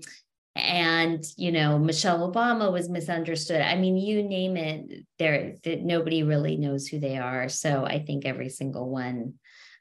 and 0.57 1.25
you 1.35 1.51
know 1.51 1.77
michelle 1.77 2.31
obama 2.31 2.71
was 2.71 2.87
misunderstood 2.87 3.59
i 3.59 3.75
mean 3.75 3.97
you 3.97 4.23
name 4.23 4.55
it 4.55 5.05
there 5.19 5.55
that 5.65 5.81
nobody 5.81 6.23
really 6.23 6.55
knows 6.55 6.87
who 6.87 6.97
they 6.97 7.17
are 7.17 7.49
so 7.49 7.83
i 7.85 7.99
think 7.99 8.25
every 8.25 8.47
single 8.47 8.89
one 8.89 9.33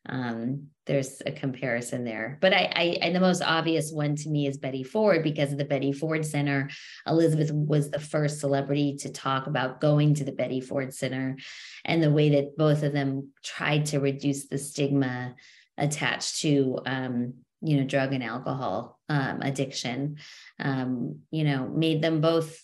um, 0.09 0.69
there's 0.87 1.23
a 1.25 1.33
comparison 1.33 2.05
there 2.05 2.39
but 2.41 2.53
I, 2.53 2.71
I 2.75 2.99
and 3.01 3.17
the 3.17 3.21
most 3.21 3.43
obvious 3.43 3.91
one 3.91 4.17
to 4.17 4.29
me 4.29 4.47
is 4.47 4.59
betty 4.59 4.83
ford 4.83 5.23
because 5.23 5.53
of 5.53 5.59
the 5.59 5.65
betty 5.65 5.93
ford 5.93 6.27
center 6.27 6.71
elizabeth 7.07 7.51
was 7.53 7.91
the 7.91 8.01
first 8.01 8.41
celebrity 8.41 8.97
to 9.01 9.11
talk 9.11 9.47
about 9.47 9.81
going 9.81 10.15
to 10.15 10.25
the 10.25 10.33
betty 10.33 10.61
ford 10.61 10.93
center 10.93 11.37
and 11.85 12.03
the 12.03 12.11
way 12.11 12.31
that 12.31 12.57
both 12.57 12.83
of 12.83 12.93
them 12.93 13.31
tried 13.43 13.87
to 13.87 13.99
reduce 13.99 14.47
the 14.47 14.59
stigma 14.59 15.35
attached 15.79 16.41
to 16.43 16.79
um, 16.85 17.35
you 17.63 17.79
know 17.79 17.85
drug 17.85 18.13
and 18.13 18.23
alcohol 18.23 18.95
um, 19.09 19.43
addiction. 19.43 20.19
Um, 20.59 21.21
you 21.31 21.45
know, 21.45 21.69
made 21.69 22.03
them 22.03 22.21
both 22.21 22.61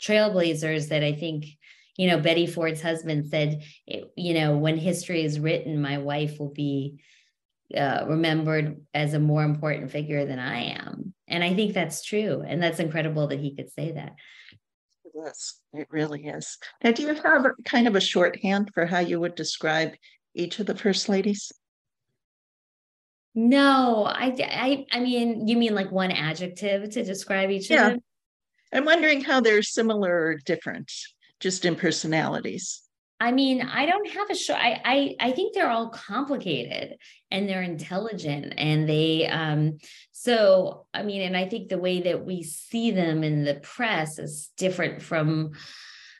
trailblazers 0.00 0.88
that 0.88 1.02
I 1.02 1.12
think, 1.12 1.46
you 1.96 2.08
know, 2.08 2.18
Betty 2.18 2.46
Ford's 2.46 2.82
husband 2.82 3.26
said, 3.26 3.62
you 4.16 4.34
know, 4.34 4.56
when 4.56 4.76
history 4.76 5.24
is 5.24 5.38
written, 5.38 5.80
my 5.80 5.98
wife 5.98 6.38
will 6.38 6.52
be 6.52 7.00
uh, 7.76 8.04
remembered 8.06 8.80
as 8.92 9.14
a 9.14 9.20
more 9.20 9.42
important 9.42 9.90
figure 9.90 10.26
than 10.26 10.38
I 10.38 10.74
am. 10.74 11.14
And 11.28 11.42
I 11.42 11.54
think 11.54 11.72
that's 11.72 12.02
true. 12.02 12.42
And 12.46 12.62
that's 12.62 12.80
incredible 12.80 13.28
that 13.28 13.40
he 13.40 13.54
could 13.54 13.70
say 13.70 13.92
that. 13.92 14.14
Yes, 15.14 15.60
it 15.72 15.86
really 15.90 16.26
is. 16.26 16.58
Now, 16.82 16.92
do 16.92 17.02
you 17.02 17.14
have 17.14 17.46
kind 17.64 17.86
of 17.86 17.94
a 17.94 18.00
shorthand 18.00 18.70
for 18.74 18.84
how 18.84 18.98
you 18.98 19.20
would 19.20 19.36
describe 19.36 19.92
each 20.34 20.58
of 20.58 20.66
the 20.66 20.74
first 20.74 21.08
ladies? 21.08 21.52
No, 23.36 24.04
I, 24.04 24.34
I, 24.40 24.86
I 24.92 25.00
mean, 25.00 25.48
you 25.48 25.56
mean 25.56 25.74
like 25.74 25.90
one 25.90 26.10
adjective 26.10 26.90
to 26.90 27.04
describe 27.04 27.50
each 27.50 27.70
yeah. 27.70 27.86
of 27.86 27.92
them? 27.92 28.02
I'm 28.72 28.84
wondering 28.84 29.22
how 29.22 29.40
they're 29.40 29.62
similar 29.62 30.10
or 30.10 30.36
different, 30.44 30.90
just 31.40 31.64
in 31.64 31.76
personalities. 31.76 32.82
I 33.20 33.32
mean, 33.32 33.62
I 33.62 33.86
don't 33.86 34.10
have 34.10 34.28
a 34.28 34.34
show. 34.34 34.54
I, 34.54 34.80
I 34.84 35.16
I 35.20 35.32
think 35.32 35.54
they're 35.54 35.70
all 35.70 35.88
complicated 35.88 36.96
and 37.30 37.48
they're 37.48 37.62
intelligent 37.62 38.54
and 38.58 38.88
they 38.88 39.26
um 39.28 39.78
so 40.12 40.86
I 40.92 41.02
mean, 41.04 41.22
and 41.22 41.36
I 41.36 41.48
think 41.48 41.68
the 41.68 41.78
way 41.78 42.02
that 42.02 42.24
we 42.24 42.42
see 42.42 42.90
them 42.90 43.22
in 43.22 43.44
the 43.44 43.54
press 43.54 44.18
is 44.18 44.50
different 44.56 45.00
from 45.00 45.52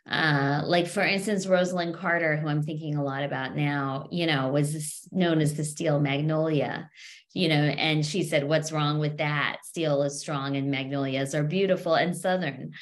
uh 0.09 0.63
like 0.65 0.87
for 0.87 1.03
instance 1.03 1.47
Rosalynn 1.47 1.95
Carter 1.95 2.37
who 2.37 2.49
I'm 2.49 2.63
thinking 2.63 2.95
a 2.95 3.05
lot 3.05 3.25
about 3.25 3.57
now 3.57 4.07
you 4.11 4.27
know 4.27 4.49
was 4.49 5.09
known 5.11 5.41
as 5.41 5.55
the 5.55 5.65
steel 5.65 5.99
magnolia 5.99 6.91
you 7.33 7.49
know 7.49 7.55
and 7.55 8.05
she 8.05 8.23
said 8.23 8.45
what's 8.45 8.71
wrong 8.71 8.99
with 8.99 9.17
that 9.19 9.59
steel 9.65 10.03
is 10.03 10.21
strong 10.21 10.57
and 10.57 10.71
magnolias 10.71 11.35
are 11.35 11.43
beautiful 11.43 11.95
and 11.95 12.15
southern 12.15 12.73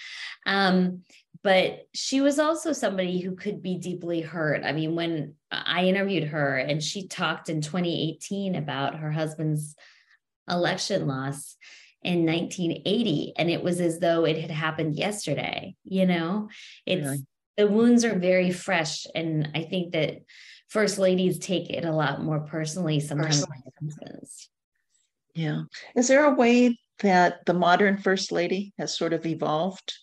um 0.46 1.02
but 1.42 1.88
she 1.92 2.20
was 2.20 2.38
also 2.38 2.72
somebody 2.72 3.20
who 3.20 3.34
could 3.34 3.62
be 3.62 3.76
deeply 3.76 4.20
hurt. 4.20 4.62
I 4.64 4.72
mean, 4.72 4.94
when 4.94 5.34
I 5.50 5.86
interviewed 5.86 6.28
her 6.28 6.56
and 6.56 6.82
she 6.82 7.08
talked 7.08 7.48
in 7.48 7.60
2018 7.60 8.54
about 8.54 8.96
her 8.96 9.10
husband's 9.10 9.74
election 10.48 11.06
loss 11.06 11.56
in 12.02 12.26
1980, 12.26 13.34
and 13.36 13.50
it 13.50 13.62
was 13.62 13.80
as 13.80 13.98
though 13.98 14.24
it 14.24 14.38
had 14.38 14.50
happened 14.50 14.96
yesterday. 14.96 15.74
You 15.84 16.06
know, 16.06 16.48
it's 16.86 17.04
really? 17.04 17.26
the 17.56 17.66
wounds 17.66 18.04
are 18.04 18.18
very 18.18 18.52
fresh. 18.52 19.06
And 19.14 19.50
I 19.54 19.62
think 19.62 19.92
that 19.92 20.22
first 20.68 20.98
ladies 20.98 21.38
take 21.38 21.70
it 21.70 21.84
a 21.84 21.92
lot 21.92 22.22
more 22.22 22.40
personally 22.40 23.00
sometimes. 23.00 23.44
Personally. 23.44 24.28
Yeah. 25.34 25.62
Is 25.96 26.08
there 26.08 26.24
a 26.24 26.34
way 26.34 26.78
that 27.00 27.44
the 27.46 27.54
modern 27.54 27.98
first 27.98 28.32
lady 28.32 28.72
has 28.78 28.96
sort 28.96 29.12
of 29.12 29.26
evolved 29.26 29.94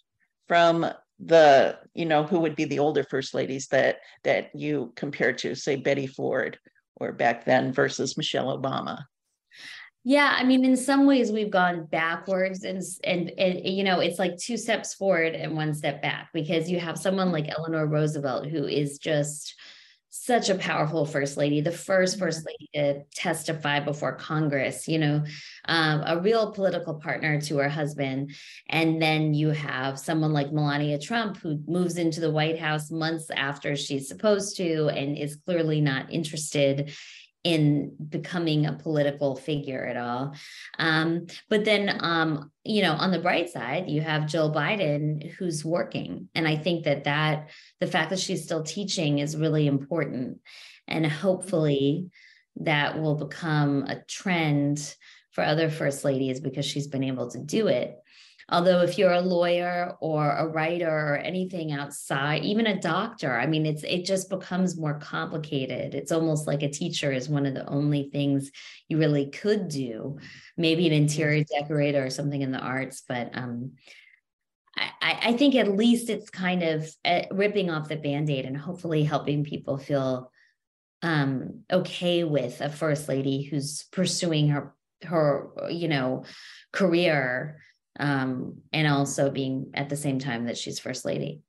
from 0.47 0.91
the 1.19 1.77
you 1.93 2.05
know 2.05 2.23
who 2.23 2.39
would 2.39 2.55
be 2.55 2.65
the 2.65 2.79
older 2.79 3.03
first 3.03 3.33
ladies 3.33 3.67
that 3.67 3.97
that 4.23 4.49
you 4.55 4.93
compare 4.95 5.33
to 5.33 5.55
say 5.55 5.75
betty 5.75 6.07
ford 6.07 6.57
or 6.95 7.11
back 7.11 7.45
then 7.45 7.73
versus 7.73 8.17
michelle 8.17 8.57
obama? 8.57 9.03
Yeah 10.05 10.33
i 10.37 10.43
mean 10.43 10.63
in 10.63 10.77
some 10.77 11.05
ways 11.05 11.31
we've 11.31 11.51
gone 11.51 11.85
backwards 11.85 12.63
and, 12.63 12.81
and 13.03 13.31
and 13.37 13.65
you 13.65 13.83
know 13.83 13.99
it's 13.99 14.17
like 14.19 14.37
two 14.37 14.55
steps 14.55 14.93
forward 14.93 15.35
and 15.35 15.55
one 15.55 15.73
step 15.73 16.01
back 16.01 16.29
because 16.33 16.69
you 16.71 16.79
have 16.79 16.97
someone 16.97 17.31
like 17.31 17.49
eleanor 17.49 17.85
roosevelt 17.85 18.47
who 18.47 18.65
is 18.65 18.97
just 18.97 19.55
such 20.09 20.49
a 20.49 20.55
powerful 20.55 21.05
first 21.05 21.37
lady, 21.37 21.61
the 21.61 21.71
first 21.71 22.17
first 22.17 22.45
lady 22.45 22.69
to 22.73 23.03
testify 23.13 23.79
before 23.79 24.15
Congress, 24.15 24.87
you 24.87 24.97
know, 24.97 25.23
um, 25.65 26.03
a 26.05 26.19
real 26.19 26.51
political 26.51 26.95
partner 26.95 27.39
to 27.41 27.57
her 27.57 27.69
husband. 27.69 28.31
And 28.69 29.01
then 29.01 29.33
you 29.33 29.49
have 29.49 29.99
someone 29.99 30.33
like 30.33 30.51
Melania 30.51 30.99
Trump, 30.99 31.37
who 31.37 31.59
moves 31.67 31.97
into 31.97 32.19
the 32.19 32.31
White 32.31 32.59
House 32.59 32.89
months 32.89 33.29
after 33.29 33.75
she's 33.75 34.07
supposed 34.07 34.57
to 34.57 34.87
and 34.89 35.17
is 35.17 35.35
clearly 35.35 35.79
not 35.79 36.11
interested 36.11 36.91
in 37.43 37.95
becoming 38.09 38.65
a 38.65 38.73
political 38.73 39.35
figure 39.35 39.85
at 39.85 39.95
all. 39.95 40.35
Um, 40.77 41.27
but 41.49 41.63
then, 41.63 41.97
um, 42.01 42.51
you 42.65 42.81
know, 42.81 42.93
on 42.93 43.11
the 43.11 43.19
bright 43.19 43.49
side, 43.49 43.89
you 43.89 44.01
have 44.01 44.27
Jill 44.27 44.53
Biden 44.53 45.31
who's 45.31 45.63
working. 45.63 46.27
And 46.35 46.47
I 46.47 46.57
think 46.57 46.83
that 46.85 47.05
that 47.05 47.49
the 47.79 47.87
fact 47.87 48.09
that 48.09 48.19
she's 48.19 48.43
still 48.43 48.63
teaching 48.63 49.19
is 49.19 49.37
really 49.37 49.67
important. 49.67 50.39
And 50.87 51.05
hopefully 51.05 52.09
that 52.57 53.01
will 53.01 53.15
become 53.15 53.83
a 53.83 54.01
trend 54.03 54.95
for 55.31 55.43
other 55.43 55.69
first 55.69 56.03
ladies 56.03 56.41
because 56.41 56.65
she's 56.65 56.87
been 56.87 57.03
able 57.03 57.29
to 57.31 57.39
do 57.39 57.67
it. 57.67 57.95
Although 58.51 58.81
if 58.81 58.97
you're 58.97 59.11
a 59.11 59.21
lawyer 59.21 59.95
or 59.99 60.31
a 60.31 60.47
writer 60.47 60.89
or 60.89 61.17
anything 61.17 61.71
outside, 61.71 62.43
even 62.43 62.65
a 62.67 62.81
doctor, 62.81 63.39
I 63.39 63.45
mean, 63.45 63.65
it's 63.65 63.83
it 63.83 64.05
just 64.05 64.29
becomes 64.29 64.77
more 64.77 64.99
complicated. 64.99 65.93
It's 65.93 66.11
almost 66.11 66.47
like 66.47 66.63
a 66.63 66.69
teacher 66.69 67.11
is 67.11 67.29
one 67.29 67.45
of 67.45 67.53
the 67.53 67.67
only 67.67 68.09
things 68.11 68.51
you 68.87 68.97
really 68.97 69.29
could 69.29 69.67
do. 69.67 70.17
Maybe 70.57 70.87
an 70.87 70.93
interior 70.93 71.43
decorator 71.43 72.05
or 72.05 72.09
something 72.09 72.41
in 72.41 72.51
the 72.51 72.59
arts, 72.59 73.03
but 73.07 73.29
um, 73.33 73.73
I, 74.75 75.19
I 75.23 75.33
think 75.33 75.55
at 75.55 75.75
least 75.75 76.09
it's 76.09 76.29
kind 76.29 76.63
of 76.63 76.89
uh, 77.05 77.23
ripping 77.31 77.69
off 77.69 77.89
the 77.89 77.97
band-aid 77.97 78.45
and 78.45 78.57
hopefully 78.57 79.03
helping 79.03 79.43
people 79.43 79.77
feel 79.77 80.31
um, 81.01 81.61
okay 81.71 82.23
with 82.23 82.61
a 82.61 82.69
first 82.69 83.07
lady 83.07 83.43
who's 83.43 83.83
pursuing 83.91 84.49
her 84.49 84.75
her 85.03 85.51
you 85.69 85.87
know 85.87 86.25
career 86.73 87.61
um, 87.99 88.61
and 88.73 88.87
also 88.87 89.29
being 89.29 89.71
at 89.73 89.89
the 89.89 89.97
same 89.97 90.19
time 90.19 90.45
that 90.45 90.57
she's 90.57 90.79
first 90.79 91.05
lady. 91.05 91.41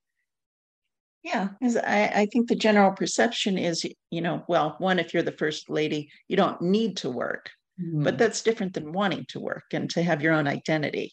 Yeah, 1.23 1.50
I, 1.62 2.11
I 2.14 2.26
think 2.33 2.49
the 2.49 2.54
general 2.54 2.92
perception 2.92 3.59
is, 3.59 3.85
you 4.11 4.23
know, 4.23 4.42
well, 4.49 4.76
one, 4.78 4.99
if 4.99 5.12
you're 5.12 5.23
the 5.23 5.33
first 5.33 5.69
lady, 5.69 6.11
you 6.28 6.37
don't 6.37 6.61
need 6.62 6.97
to 6.99 7.11
work, 7.11 7.50
mm-hmm. 7.80 8.02
but 8.02 8.16
that's 8.16 8.42
different 8.42 8.73
than 8.73 8.92
wanting 8.92 9.26
to 9.28 9.40
work 9.40 9.64
and 9.73 9.90
to 9.90 10.02
have 10.02 10.23
your 10.23 10.33
own 10.33 10.47
identity. 10.49 11.12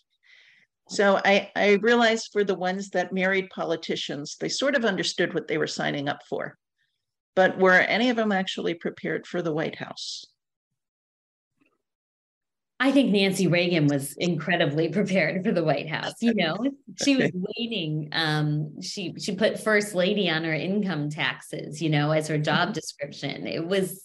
So 0.90 1.20
I, 1.26 1.52
I 1.56 1.72
realized 1.82 2.30
for 2.32 2.46
the 2.46 2.56
ones 2.56 2.90
that 2.92 3.12
married 3.12 3.50
politicians, 3.50 4.38
they 4.40 4.48
sort 4.48 4.76
of 4.76 4.86
understood 4.86 5.34
what 5.34 5.50
they 5.50 5.58
were 5.58 5.68
signing 5.68 6.08
up 6.08 6.22
for. 6.30 6.58
But 7.36 7.60
were 7.60 7.74
any 7.74 8.10
of 8.10 8.16
them 8.16 8.32
actually 8.32 8.76
prepared 8.76 9.28
for 9.28 9.42
the 9.42 9.54
White 9.54 9.76
House? 9.76 10.26
I 12.80 12.92
think 12.92 13.12
Nancy 13.12 13.48
Reagan 13.48 13.88
was 13.88 14.14
incredibly 14.18 14.90
prepared 14.90 15.44
for 15.44 15.52
the 15.52 15.64
White 15.64 15.90
House. 15.90 16.14
You 16.22 16.36
know, 16.36 16.58
she 17.04 17.16
was 17.16 17.32
waiting. 17.58 18.10
Um, 18.12 18.82
she 18.82 19.16
she 19.20 19.36
put 19.36 19.60
first 19.60 19.96
lady 19.96 20.30
on 20.30 20.44
her 20.44 20.54
income 20.54 21.10
taxes, 21.10 21.82
you 21.82 21.90
know, 21.90 22.12
as 22.12 22.28
her 22.28 22.38
job 22.38 22.68
mm-hmm. 22.70 22.74
description. 22.74 23.48
It 23.48 23.66
was 23.66 24.04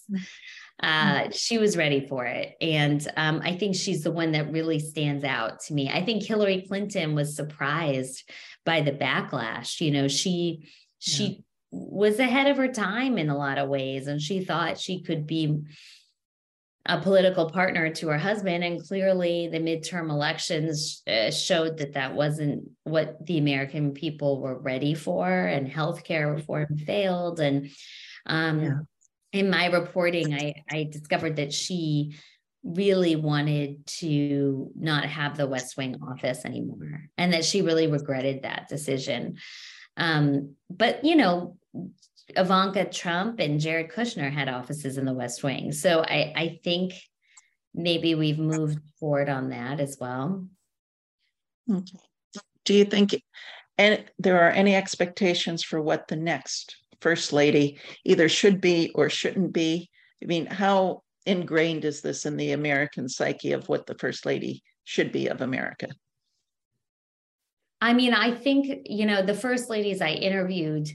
uh, 0.81 1.29
she 1.31 1.57
was 1.57 1.77
ready 1.77 2.07
for 2.07 2.25
it. 2.25 2.55
And 2.59 3.07
um, 3.15 3.41
I 3.43 3.55
think 3.55 3.75
she's 3.75 4.03
the 4.03 4.11
one 4.11 4.31
that 4.31 4.51
really 4.51 4.79
stands 4.79 5.23
out 5.23 5.59
to 5.61 5.73
me. 5.73 5.89
I 5.89 6.03
think 6.03 6.23
Hillary 6.23 6.65
Clinton 6.67 7.13
was 7.13 7.35
surprised 7.35 8.29
by 8.65 8.81
the 8.81 8.91
backlash. 8.91 9.81
You 9.81 9.91
know, 9.91 10.07
she 10.07 10.67
she 10.97 11.23
yeah. 11.23 11.37
was 11.71 12.17
ahead 12.17 12.47
of 12.47 12.57
her 12.57 12.69
time 12.69 13.19
in 13.19 13.29
a 13.29 13.37
lot 13.37 13.59
of 13.59 13.69
ways, 13.69 14.07
and 14.07 14.19
she 14.19 14.43
thought 14.43 14.79
she 14.79 15.03
could 15.03 15.27
be 15.27 15.61
a 16.85 16.99
political 16.99 17.49
partner 17.49 17.89
to 17.89 18.09
her 18.09 18.17
husband. 18.17 18.63
And 18.63 18.85
clearly, 18.85 19.47
the 19.47 19.59
midterm 19.59 20.09
elections 20.09 21.01
uh, 21.07 21.31
showed 21.31 21.77
that 21.77 21.93
that 21.93 22.13
wasn't 22.13 22.69
what 22.83 23.25
the 23.25 23.37
American 23.37 23.93
people 23.93 24.41
were 24.41 24.59
ready 24.59 24.93
for, 24.93 25.29
and 25.29 25.69
healthcare 25.69 26.33
reform 26.33 26.77
failed. 26.77 27.39
And 27.39 27.69
um, 28.25 28.61
yeah. 28.61 28.79
in 29.31 29.49
my 29.49 29.67
reporting, 29.67 30.33
I, 30.33 30.55
I 30.69 30.83
discovered 30.83 31.37
that 31.37 31.53
she 31.53 32.17
really 32.63 33.15
wanted 33.15 33.85
to 33.85 34.71
not 34.75 35.05
have 35.05 35.37
the 35.37 35.47
West 35.47 35.77
Wing 35.77 35.97
office 36.09 36.45
anymore, 36.45 37.09
and 37.17 37.33
that 37.33 37.45
she 37.45 37.61
really 37.61 37.87
regretted 37.87 38.43
that 38.43 38.67
decision. 38.67 39.37
Um, 39.95 40.55
but 40.69 41.05
you 41.05 41.15
know, 41.15 41.57
Ivanka 42.29 42.85
Trump 42.85 43.39
and 43.39 43.59
Jared 43.59 43.91
Kushner 43.91 44.31
had 44.31 44.49
offices 44.49 44.97
in 44.97 45.05
the 45.05 45.13
West 45.13 45.43
Wing. 45.43 45.71
So 45.71 46.01
I, 46.01 46.33
I 46.35 46.59
think 46.63 46.93
maybe 47.73 48.15
we've 48.15 48.39
moved 48.39 48.79
forward 48.99 49.29
on 49.29 49.49
that 49.49 49.79
as 49.79 49.97
well. 49.99 50.47
Okay. 51.69 51.99
Do 52.65 52.73
you 52.73 52.85
think 52.85 53.13
and 53.77 54.03
there 54.19 54.41
are 54.41 54.51
any 54.51 54.75
expectations 54.75 55.63
for 55.63 55.81
what 55.81 56.07
the 56.07 56.15
next 56.15 56.77
first 57.01 57.33
lady 57.33 57.79
either 58.05 58.29
should 58.29 58.61
be 58.61 58.91
or 58.93 59.09
shouldn't 59.09 59.51
be? 59.51 59.89
I 60.21 60.25
mean, 60.25 60.45
how 60.45 61.03
ingrained 61.25 61.85
is 61.85 62.01
this 62.01 62.25
in 62.25 62.37
the 62.37 62.51
American 62.51 63.09
psyche 63.09 63.53
of 63.53 63.67
what 63.67 63.87
the 63.87 63.95
first 63.95 64.25
lady 64.25 64.63
should 64.83 65.11
be 65.11 65.27
of 65.27 65.41
America? 65.41 65.87
I 67.81 67.93
mean, 67.93 68.13
I 68.13 68.31
think, 68.31 68.85
you 68.85 69.05
know, 69.05 69.21
the 69.25 69.33
first 69.33 69.69
ladies 69.69 70.01
I 70.01 70.11
interviewed 70.11 70.89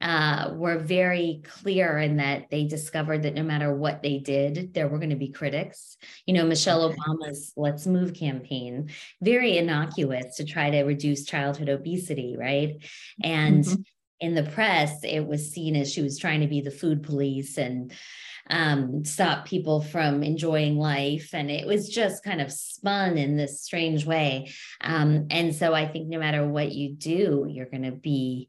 uh, 0.00 0.50
were 0.54 0.78
very 0.78 1.42
clear 1.44 1.98
in 1.98 2.16
that 2.16 2.48
they 2.50 2.64
discovered 2.64 3.22
that 3.22 3.34
no 3.34 3.42
matter 3.42 3.74
what 3.74 4.02
they 4.02 4.18
did, 4.18 4.72
there 4.72 4.88
were 4.88 4.98
going 4.98 5.10
to 5.10 5.16
be 5.16 5.30
critics. 5.30 5.96
You 6.26 6.34
know, 6.34 6.44
Michelle. 6.44 6.80
Obama's 6.80 7.52
Let's 7.56 7.86
Move 7.86 8.14
campaign, 8.14 8.90
very 9.20 9.58
innocuous 9.58 10.36
to 10.36 10.44
try 10.44 10.70
to 10.70 10.82
reduce 10.84 11.24
childhood 11.24 11.68
obesity, 11.68 12.36
right? 12.38 12.76
And 13.22 13.64
mm-hmm. 13.64 13.82
in 14.20 14.34
the 14.34 14.44
press, 14.44 15.04
it 15.04 15.26
was 15.26 15.52
seen 15.52 15.76
as 15.76 15.92
she 15.92 16.00
was 16.00 16.18
trying 16.18 16.40
to 16.40 16.46
be 16.46 16.60
the 16.60 16.70
food 16.70 17.02
police 17.02 17.58
and 17.58 17.92
um, 18.48 19.04
stop 19.04 19.46
people 19.46 19.80
from 19.80 20.22
enjoying 20.22 20.76
life. 20.76 21.30
And 21.32 21.50
it 21.50 21.66
was 21.66 21.88
just 21.88 22.24
kind 22.24 22.40
of 22.40 22.52
spun 22.52 23.18
in 23.18 23.36
this 23.36 23.62
strange 23.62 24.06
way. 24.06 24.50
Um, 24.80 25.26
and 25.30 25.54
so 25.54 25.74
I 25.74 25.86
think 25.86 26.08
no 26.08 26.18
matter 26.18 26.46
what 26.46 26.72
you 26.72 26.94
do, 26.94 27.46
you're 27.48 27.66
going 27.66 27.84
to 27.84 27.92
be 27.92 28.48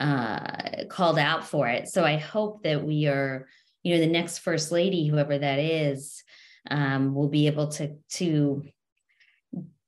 uh, 0.00 0.84
called 0.88 1.18
out 1.18 1.44
for 1.46 1.68
it. 1.68 1.88
So 1.88 2.04
I 2.04 2.16
hope 2.16 2.62
that 2.62 2.84
we 2.84 3.06
are, 3.06 3.46
you 3.82 3.94
know, 3.94 4.00
the 4.00 4.06
next 4.06 4.38
first 4.38 4.72
lady, 4.72 5.06
whoever 5.06 5.36
that 5.36 5.58
is, 5.58 6.22
um, 6.70 7.14
will 7.14 7.28
be 7.28 7.46
able 7.46 7.68
to 7.68 7.96
to 8.10 8.62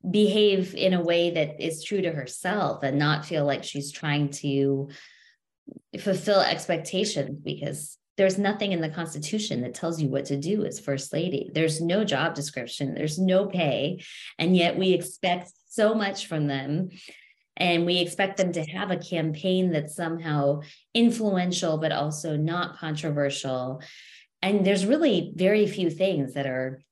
behave 0.09 0.75
in 0.75 0.93
a 0.93 1.03
way 1.03 1.31
that 1.31 1.65
is 1.65 1.83
true 1.83 2.03
to 2.03 2.13
herself 2.13 2.83
and 2.83 2.99
not 2.99 3.25
feel 3.25 3.45
like 3.45 3.65
she's 3.65 3.91
trying 3.91 4.29
to 4.29 4.89
fulfill 5.99 6.41
expectations 6.41 7.41
because 7.43 7.97
there's 8.17 8.39
nothing 8.39 8.73
in 8.73 8.81
the 8.81 8.89
constitution 8.89 9.63
that 9.63 9.75
tells 9.75 10.01
you 10.01 10.09
what 10.09 10.27
to 10.27 10.37
do 10.37 10.65
as 10.65 10.79
first 10.79 11.13
lady 11.13 11.51
there's 11.55 11.81
no 11.81 12.05
job 12.05 12.35
description 12.35 12.95
there's 12.95 13.19
no 13.19 13.47
pay 13.47 14.03
and 14.39 14.55
yet 14.55 14.77
we 14.79 14.93
expect 14.93 15.51
so 15.69 15.95
much 15.95 16.27
from 16.27 16.47
them 16.49 16.91
and 17.57 17.87
we 17.87 17.99
expect 17.99 18.37
them 18.37 18.53
to 18.53 18.65
have 18.65 18.91
a 18.91 18.97
campaign 18.97 19.71
that's 19.71 19.95
somehow 19.95 20.61
influential 20.93 21.79
but 21.79 21.93
also 21.93 22.37
not 22.37 22.79
controversial. 22.79 23.83
And 24.43 24.65
there's 24.65 24.87
really 24.87 25.33
very 25.35 25.67
few 25.67 25.91
things 25.91 26.35
that 26.35 26.47
are 26.47 26.83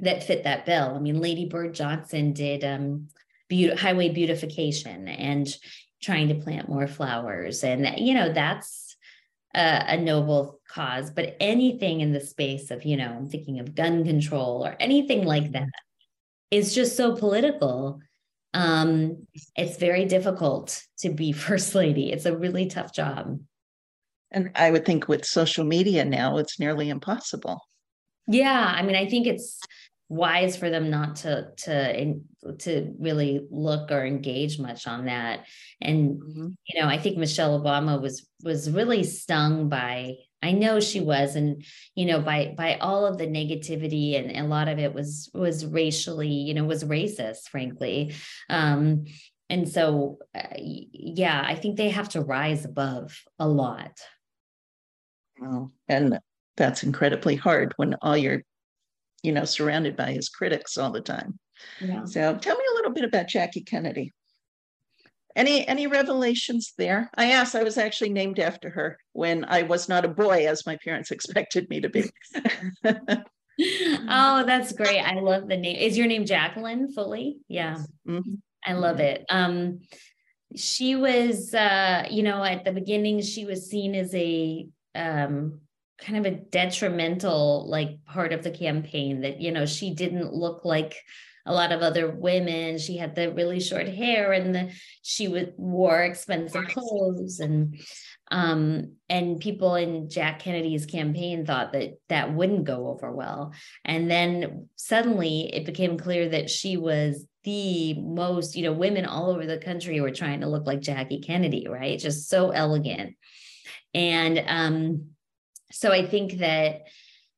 that 0.00 0.24
fit 0.24 0.44
that 0.44 0.66
bill. 0.66 0.94
I 0.96 0.98
mean 0.98 1.20
lady 1.20 1.46
bird 1.46 1.74
johnson 1.74 2.32
did 2.32 2.64
um 2.64 3.08
be- 3.48 3.74
highway 3.74 4.08
beautification 4.08 5.08
and 5.08 5.48
trying 6.02 6.28
to 6.28 6.34
plant 6.34 6.68
more 6.68 6.88
flowers. 6.88 7.62
And 7.62 7.98
you 7.98 8.14
know 8.14 8.32
that's 8.32 8.96
a, 9.54 9.84
a 9.88 9.96
noble 9.96 10.60
cause 10.68 11.10
but 11.10 11.36
anything 11.40 12.00
in 12.00 12.12
the 12.12 12.20
space 12.20 12.70
of 12.70 12.84
you 12.84 12.96
know 12.96 13.08
i'm 13.08 13.28
thinking 13.28 13.60
of 13.60 13.74
gun 13.74 14.04
control 14.04 14.64
or 14.64 14.74
anything 14.80 15.24
like 15.24 15.52
that 15.52 15.68
is 16.50 16.74
just 16.74 16.96
so 16.96 17.14
political 17.14 18.00
um, 18.54 19.26
it's 19.56 19.78
very 19.78 20.04
difficult 20.04 20.82
to 20.98 21.10
be 21.10 21.32
first 21.32 21.74
lady. 21.74 22.12
It's 22.12 22.26
a 22.26 22.36
really 22.36 22.66
tough 22.66 22.94
job. 22.94 23.38
And 24.30 24.50
I 24.54 24.70
would 24.70 24.86
think 24.86 25.08
with 25.08 25.26
social 25.26 25.64
media 25.64 26.04
now, 26.04 26.38
it's 26.38 26.58
nearly 26.58 26.88
impossible. 26.88 27.60
Yeah, 28.26 28.72
I 28.74 28.82
mean, 28.82 28.96
I 28.96 29.06
think 29.06 29.26
it's 29.26 29.60
wise 30.08 30.56
for 30.56 30.68
them 30.68 30.90
not 30.90 31.16
to 31.16 31.48
to 31.56 32.14
to 32.58 32.94
really 32.98 33.40
look 33.50 33.90
or 33.90 34.04
engage 34.04 34.58
much 34.58 34.86
on 34.86 35.06
that. 35.06 35.46
And 35.80 36.20
mm-hmm. 36.20 36.48
you 36.68 36.80
know, 36.80 36.88
I 36.88 36.98
think 36.98 37.18
Michelle 37.18 37.60
Obama 37.60 38.00
was 38.00 38.26
was 38.42 38.70
really 38.70 39.04
stung 39.04 39.68
by 39.68 40.14
I 40.42 40.52
know 40.52 40.80
she 40.80 41.00
was, 41.00 41.36
and 41.36 41.64
you 41.94 42.06
know, 42.06 42.20
by 42.20 42.54
by 42.56 42.76
all 42.76 43.06
of 43.06 43.18
the 43.18 43.26
negativity, 43.26 44.18
and, 44.18 44.30
and 44.30 44.46
a 44.46 44.48
lot 44.48 44.68
of 44.68 44.78
it 44.78 44.92
was 44.92 45.30
was 45.32 45.64
racially, 45.64 46.28
you 46.28 46.54
know, 46.54 46.64
was 46.64 46.84
racist, 46.84 47.48
frankly. 47.48 48.14
Um, 48.50 49.04
and 49.48 49.68
so, 49.68 50.18
uh, 50.34 50.48
yeah, 50.56 51.44
I 51.46 51.54
think 51.54 51.76
they 51.76 51.90
have 51.90 52.08
to 52.10 52.22
rise 52.22 52.64
above 52.64 53.22
a 53.38 53.46
lot. 53.46 53.92
Well, 55.38 55.72
and 55.88 56.18
that's 56.56 56.82
incredibly 56.82 57.36
hard 57.36 57.74
when 57.76 57.94
all 58.00 58.16
you're, 58.16 58.42
you 59.22 59.32
know, 59.32 59.44
surrounded 59.44 59.94
by 59.94 60.12
his 60.12 60.30
critics 60.30 60.78
all 60.78 60.90
the 60.90 61.02
time. 61.02 61.38
Yeah. 61.80 62.04
So, 62.04 62.34
tell 62.34 62.56
me 62.56 62.64
a 62.72 62.74
little 62.76 62.92
bit 62.92 63.04
about 63.04 63.28
Jackie 63.28 63.60
Kennedy. 63.60 64.12
Any 65.34 65.66
any 65.66 65.86
revelations 65.86 66.74
there? 66.76 67.10
I 67.14 67.32
asked. 67.32 67.54
I 67.54 67.62
was 67.62 67.78
actually 67.78 68.10
named 68.10 68.38
after 68.38 68.70
her 68.70 68.98
when 69.12 69.44
I 69.44 69.62
was 69.62 69.88
not 69.88 70.04
a 70.04 70.08
boy, 70.08 70.46
as 70.46 70.66
my 70.66 70.76
parents 70.84 71.10
expected 71.12 71.68
me 71.70 71.80
to 71.80 71.88
be. 71.88 72.04
oh, 72.84 74.44
that's 74.46 74.72
great! 74.72 75.00
I 75.00 75.20
love 75.20 75.48
the 75.48 75.56
name. 75.56 75.76
Is 75.76 75.96
your 75.96 76.06
name 76.06 76.26
Jacqueline 76.26 76.92
Fully? 76.92 77.38
Yeah, 77.48 77.78
mm-hmm. 78.06 78.34
I 78.64 78.74
love 78.74 79.00
it. 79.00 79.24
Um, 79.28 79.80
she 80.54 80.96
was, 80.96 81.54
uh, 81.54 82.06
you 82.10 82.22
know, 82.22 82.44
at 82.44 82.64
the 82.64 82.72
beginning, 82.72 83.22
she 83.22 83.46
was 83.46 83.70
seen 83.70 83.94
as 83.94 84.14
a 84.14 84.68
um, 84.94 85.60
kind 85.98 86.26
of 86.26 86.32
a 86.32 86.36
detrimental 86.36 87.66
like 87.68 88.04
part 88.04 88.32
of 88.32 88.42
the 88.42 88.50
campaign. 88.50 89.22
That 89.22 89.40
you 89.40 89.50
know, 89.50 89.66
she 89.66 89.94
didn't 89.94 90.34
look 90.34 90.64
like 90.64 90.96
a 91.44 91.52
lot 91.52 91.72
of 91.72 91.82
other 91.82 92.10
women. 92.10 92.78
She 92.78 92.96
had 92.96 93.14
the 93.14 93.32
really 93.32 93.60
short 93.60 93.88
hair 93.88 94.32
and 94.32 94.54
the 94.54 94.72
she 95.02 95.28
would 95.28 95.54
wore 95.56 96.02
expensive 96.02 96.66
clothes 96.68 97.40
and 97.40 97.78
um 98.30 98.96
and 99.08 99.40
people 99.40 99.74
in 99.74 100.08
Jack 100.08 100.40
Kennedy's 100.40 100.86
campaign 100.86 101.44
thought 101.44 101.72
that 101.72 101.94
that 102.08 102.32
wouldn't 102.32 102.64
go 102.64 102.88
over 102.88 103.12
well. 103.12 103.52
And 103.84 104.10
then 104.10 104.68
suddenly 104.76 105.50
it 105.52 105.66
became 105.66 105.98
clear 105.98 106.28
that 106.28 106.48
she 106.48 106.76
was 106.76 107.26
the 107.44 107.94
most, 107.94 108.54
you 108.54 108.62
know, 108.62 108.72
women 108.72 109.04
all 109.04 109.30
over 109.30 109.44
the 109.44 109.58
country 109.58 110.00
were 110.00 110.12
trying 110.12 110.40
to 110.40 110.48
look 110.48 110.64
like 110.64 110.80
Jackie 110.80 111.20
Kennedy, 111.20 111.66
right? 111.68 111.98
Just 111.98 112.28
so 112.28 112.50
elegant. 112.50 113.16
And 113.94 114.42
um 114.46 115.06
so 115.72 115.90
I 115.90 116.06
think 116.06 116.34
that 116.34 116.82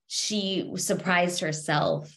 she 0.08 0.70
surprised 0.76 1.40
herself 1.40 2.14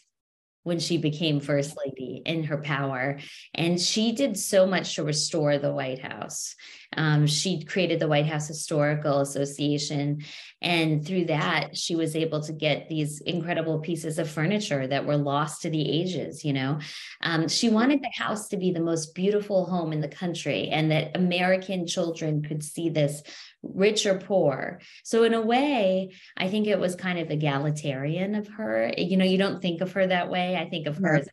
when 0.67 0.79
she 0.79 0.97
became 0.97 1.39
first 1.39 1.75
lady 1.85 2.21
in 2.25 2.43
her 2.43 2.57
power. 2.57 3.17
And 3.55 3.79
she 3.79 4.11
did 4.11 4.37
so 4.37 4.67
much 4.67 4.95
to 4.95 5.03
restore 5.03 5.57
the 5.57 5.73
White 5.73 5.99
House. 5.99 6.55
Um, 6.97 7.27
she 7.27 7.63
created 7.63 7.99
the 7.99 8.07
White 8.07 8.25
House 8.25 8.47
Historical 8.47 9.19
Association. 9.19 10.23
And 10.61 11.05
through 11.05 11.25
that, 11.25 11.77
she 11.77 11.95
was 11.95 12.15
able 12.15 12.41
to 12.41 12.51
get 12.51 12.89
these 12.89 13.21
incredible 13.21 13.79
pieces 13.79 14.17
of 14.17 14.29
furniture 14.29 14.87
that 14.87 15.05
were 15.05 15.17
lost 15.17 15.61
to 15.61 15.69
the 15.69 15.87
ages. 15.87 16.43
You 16.43 16.53
know, 16.53 16.79
um, 17.21 17.47
she 17.47 17.69
wanted 17.69 18.01
the 18.01 18.11
house 18.13 18.47
to 18.49 18.57
be 18.57 18.71
the 18.71 18.79
most 18.79 19.13
beautiful 19.13 19.65
home 19.65 19.93
in 19.93 20.01
the 20.01 20.07
country 20.07 20.69
and 20.69 20.91
that 20.91 21.15
American 21.15 21.85
children 21.85 22.41
could 22.41 22.63
see 22.63 22.89
this 22.89 23.21
rich 23.61 24.05
or 24.05 24.17
poor. 24.17 24.79
So 25.03 25.23
in 25.23 25.33
a 25.33 25.41
way, 25.41 26.11
I 26.35 26.49
think 26.49 26.67
it 26.67 26.79
was 26.79 26.95
kind 26.95 27.19
of 27.19 27.29
egalitarian 27.29 28.35
of 28.35 28.47
her. 28.49 28.91
You 28.97 29.17
know, 29.17 29.25
you 29.25 29.37
don't 29.37 29.61
think 29.61 29.81
of 29.81 29.91
her 29.93 30.07
that 30.07 30.29
way. 30.29 30.55
I 30.55 30.69
think 30.69 30.87
of 30.87 30.97
her 30.97 31.15
as 31.15 31.29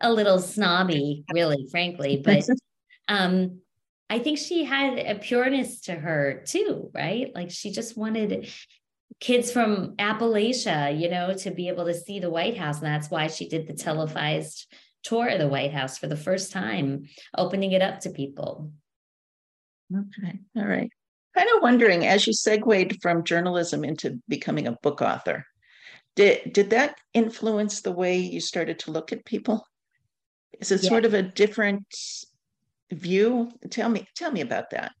a 0.00 0.12
little 0.12 0.38
snobby, 0.38 1.24
really, 1.32 1.68
frankly. 1.70 2.20
But 2.24 2.44
um, 3.08 3.60
I 4.08 4.18
think 4.18 4.38
she 4.38 4.64
had 4.64 4.98
a 4.98 5.16
pureness 5.16 5.80
to 5.82 5.94
her 5.94 6.42
too, 6.46 6.90
right? 6.94 7.32
Like 7.34 7.50
she 7.50 7.72
just 7.72 7.96
wanted 7.96 8.48
kids 9.20 9.50
from 9.50 9.96
Appalachia, 9.96 10.98
you 10.98 11.08
know, 11.08 11.34
to 11.34 11.50
be 11.50 11.68
able 11.68 11.86
to 11.86 11.94
see 11.94 12.20
the 12.20 12.30
White 12.30 12.56
House. 12.56 12.78
And 12.78 12.86
that's 12.86 13.10
why 13.10 13.26
she 13.26 13.48
did 13.48 13.66
the 13.66 13.74
televised 13.74 14.72
tour 15.02 15.28
of 15.28 15.38
the 15.38 15.48
White 15.48 15.72
House 15.72 15.98
for 15.98 16.06
the 16.06 16.16
first 16.16 16.52
time, 16.52 17.06
opening 17.36 17.72
it 17.72 17.82
up 17.82 18.00
to 18.00 18.10
people. 18.10 18.70
Okay. 19.92 20.38
All 20.56 20.66
right 20.66 20.90
kind 21.36 21.48
of 21.54 21.62
wondering 21.62 22.06
as 22.06 22.26
you 22.26 22.32
segued 22.32 23.00
from 23.02 23.24
journalism 23.24 23.84
into 23.84 24.20
becoming 24.28 24.66
a 24.66 24.72
book 24.82 25.02
author 25.02 25.44
did 26.14 26.52
did 26.52 26.70
that 26.70 26.96
influence 27.12 27.82
the 27.82 27.92
way 27.92 28.16
you 28.16 28.40
started 28.40 28.78
to 28.78 28.90
look 28.90 29.12
at 29.12 29.24
people 29.24 29.66
is 30.60 30.72
it 30.72 30.82
yeah. 30.82 30.88
sort 30.88 31.04
of 31.04 31.12
a 31.12 31.22
different 31.22 31.84
view 32.92 33.50
tell 33.70 33.88
me 33.88 34.06
tell 34.14 34.30
me 34.30 34.40
about 34.40 34.70
that 34.70 34.92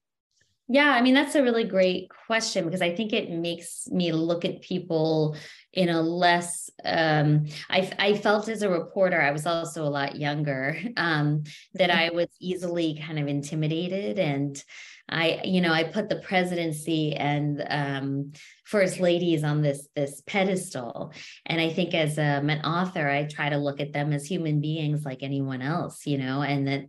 yeah, 0.68 0.90
I 0.90 1.00
mean, 1.00 1.14
that's 1.14 1.36
a 1.36 1.42
really 1.44 1.62
great 1.62 2.10
question 2.26 2.64
because 2.64 2.82
I 2.82 2.92
think 2.92 3.12
it 3.12 3.30
makes 3.30 3.86
me 3.86 4.10
look 4.10 4.44
at 4.44 4.62
people 4.62 5.36
in 5.72 5.88
a 5.88 6.02
less, 6.02 6.68
um, 6.84 7.46
I, 7.70 7.92
I 8.00 8.14
felt 8.14 8.48
as 8.48 8.62
a 8.62 8.68
reporter, 8.68 9.20
I 9.20 9.30
was 9.30 9.46
also 9.46 9.84
a 9.84 9.88
lot 9.88 10.16
younger, 10.16 10.76
um, 10.96 11.44
that 11.74 11.90
I 11.90 12.10
was 12.10 12.26
easily 12.40 13.00
kind 13.00 13.20
of 13.20 13.28
intimidated. 13.28 14.18
And 14.18 14.60
I, 15.08 15.40
you 15.44 15.60
know, 15.60 15.72
I 15.72 15.84
put 15.84 16.08
the 16.08 16.16
presidency 16.16 17.14
and 17.14 17.64
um, 17.70 18.32
first 18.64 18.98
ladies 18.98 19.44
on 19.44 19.62
this, 19.62 19.86
this 19.94 20.20
pedestal. 20.26 21.12
And 21.44 21.60
I 21.60 21.70
think 21.70 21.94
as 21.94 22.18
um, 22.18 22.50
an 22.50 22.62
author, 22.62 23.08
I 23.08 23.26
try 23.26 23.50
to 23.50 23.56
look 23.56 23.80
at 23.80 23.92
them 23.92 24.12
as 24.12 24.26
human 24.26 24.60
beings 24.60 25.04
like 25.04 25.22
anyone 25.22 25.62
else, 25.62 26.06
you 26.06 26.18
know, 26.18 26.42
and 26.42 26.66
that, 26.66 26.86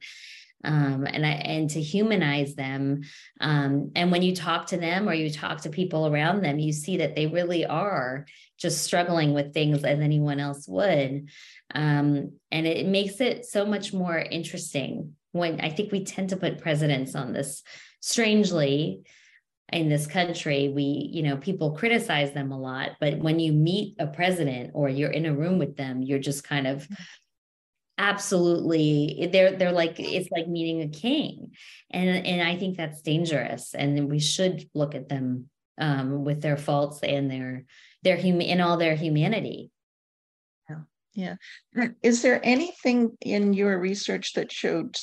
um, 0.64 1.06
and 1.06 1.26
I, 1.26 1.30
and 1.30 1.70
to 1.72 1.82
humanize 1.82 2.56
them. 2.56 3.02
Um, 3.40 3.92
and 3.96 4.12
when 4.12 4.24
you 4.24 4.36
talk 4.36 4.68
to 4.68 4.78
them 4.78 5.08
or 5.08 5.14
you 5.14 5.30
talk 5.30 5.62
to 5.62 5.70
people 5.70 6.08
around 6.08 6.42
them, 6.42 6.60
you 6.60 6.74
see 6.74 6.98
that 6.98 7.16
they 7.16 7.28
really 7.28 7.66
are 7.66 8.26
just 8.58 8.84
struggling 8.84 9.34
with 9.34 9.54
things 9.54 9.84
as 9.84 10.00
anyone 10.00 10.40
else 10.40 10.68
would. 10.68 11.30
Um, 11.74 12.32
and 12.52 12.68
it 12.68 12.88
makes 12.88 13.22
it 13.22 13.46
so 13.46 13.66
much 13.66 13.94
more 13.94 14.18
interesting 14.18 15.14
when 15.32 15.62
I 15.62 15.70
think 15.70 15.92
we 15.92 16.04
tend 16.04 16.30
to 16.30 16.38
put 16.38 16.62
presidents 16.62 17.16
on 17.16 17.34
this 17.34 17.62
strangely 18.02 19.04
in 19.74 19.90
this 19.90 20.08
country 20.08 20.70
we 20.70 21.10
you 21.12 21.22
know 21.24 21.36
people 21.36 21.72
criticize 21.72 22.32
them 22.32 22.54
a 22.54 22.60
lot 22.60 22.92
but 23.02 23.18
when 23.18 23.38
you 23.38 23.52
meet 23.52 23.96
a 24.00 24.08
president 24.08 24.72
or 24.74 24.88
you're 24.88 25.12
in 25.12 25.26
a 25.26 25.36
room 25.36 25.58
with 25.58 25.76
them 25.76 26.02
you're 26.02 26.20
just 26.20 26.46
kind 26.46 26.66
of 26.66 26.88
absolutely. 27.98 29.30
They're 29.32 29.56
they're 29.56 29.72
like 29.72 30.00
it's 30.00 30.30
like 30.32 30.48
meeting 30.48 30.82
a 30.82 30.88
king 30.88 31.52
and 31.92 32.26
and 32.26 32.48
i 32.48 32.58
think 32.58 32.78
that's 32.78 33.02
dangerous 33.02 33.74
and 33.74 34.10
we 34.10 34.20
should 34.20 34.70
look 34.74 34.94
at 34.94 35.10
them 35.10 35.50
um, 35.80 36.24
with 36.24 36.42
their 36.42 36.58
faults 36.58 37.00
and 37.04 37.30
their 37.30 37.66
their 38.04 38.18
hum 38.18 38.42
in 38.42 38.62
all 38.62 38.78
their 38.78 38.96
humanity. 38.96 39.72
Yeah. 40.70 41.36
Yeah. 41.76 41.88
Is 42.04 42.22
there 42.22 42.40
anything 42.44 43.18
in 43.22 43.54
your 43.54 43.80
research 43.80 44.34
that 44.34 44.52
showed 44.52 44.98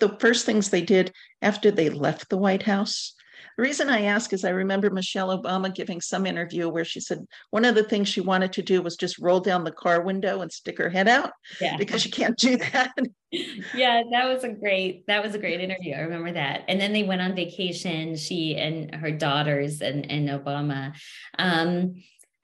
the 0.00 0.16
first 0.18 0.44
things 0.44 0.70
they 0.70 0.82
did 0.82 1.12
after 1.42 1.70
they 1.70 1.88
left 1.88 2.28
the 2.28 2.36
white 2.36 2.62
house 2.62 3.13
the 3.56 3.62
reason 3.62 3.88
I 3.88 4.02
ask 4.02 4.32
is 4.32 4.44
I 4.44 4.50
remember 4.50 4.90
Michelle 4.90 5.36
Obama 5.36 5.74
giving 5.74 6.00
some 6.00 6.26
interview 6.26 6.68
where 6.68 6.84
she 6.84 7.00
said 7.00 7.26
one 7.50 7.64
of 7.64 7.74
the 7.74 7.84
things 7.84 8.08
she 8.08 8.20
wanted 8.20 8.52
to 8.54 8.62
do 8.62 8.82
was 8.82 8.96
just 8.96 9.18
roll 9.18 9.40
down 9.40 9.64
the 9.64 9.72
car 9.72 10.02
window 10.02 10.40
and 10.40 10.52
stick 10.52 10.78
her 10.78 10.90
head 10.90 11.08
out 11.08 11.32
yeah. 11.60 11.76
because 11.76 12.04
you 12.04 12.10
can't 12.10 12.36
do 12.36 12.56
that. 12.56 12.92
yeah, 13.74 14.02
that 14.10 14.28
was 14.28 14.44
a 14.44 14.48
great 14.48 15.06
that 15.06 15.22
was 15.22 15.34
a 15.34 15.38
great 15.38 15.60
interview. 15.60 15.94
I 15.94 16.00
remember 16.00 16.32
that. 16.32 16.64
And 16.68 16.80
then 16.80 16.92
they 16.92 17.02
went 17.02 17.22
on 17.22 17.34
vacation, 17.34 18.16
she 18.16 18.56
and 18.56 18.94
her 18.94 19.10
daughters 19.10 19.80
and 19.80 20.10
and 20.10 20.28
Obama. 20.28 20.94
Um, 21.38 21.94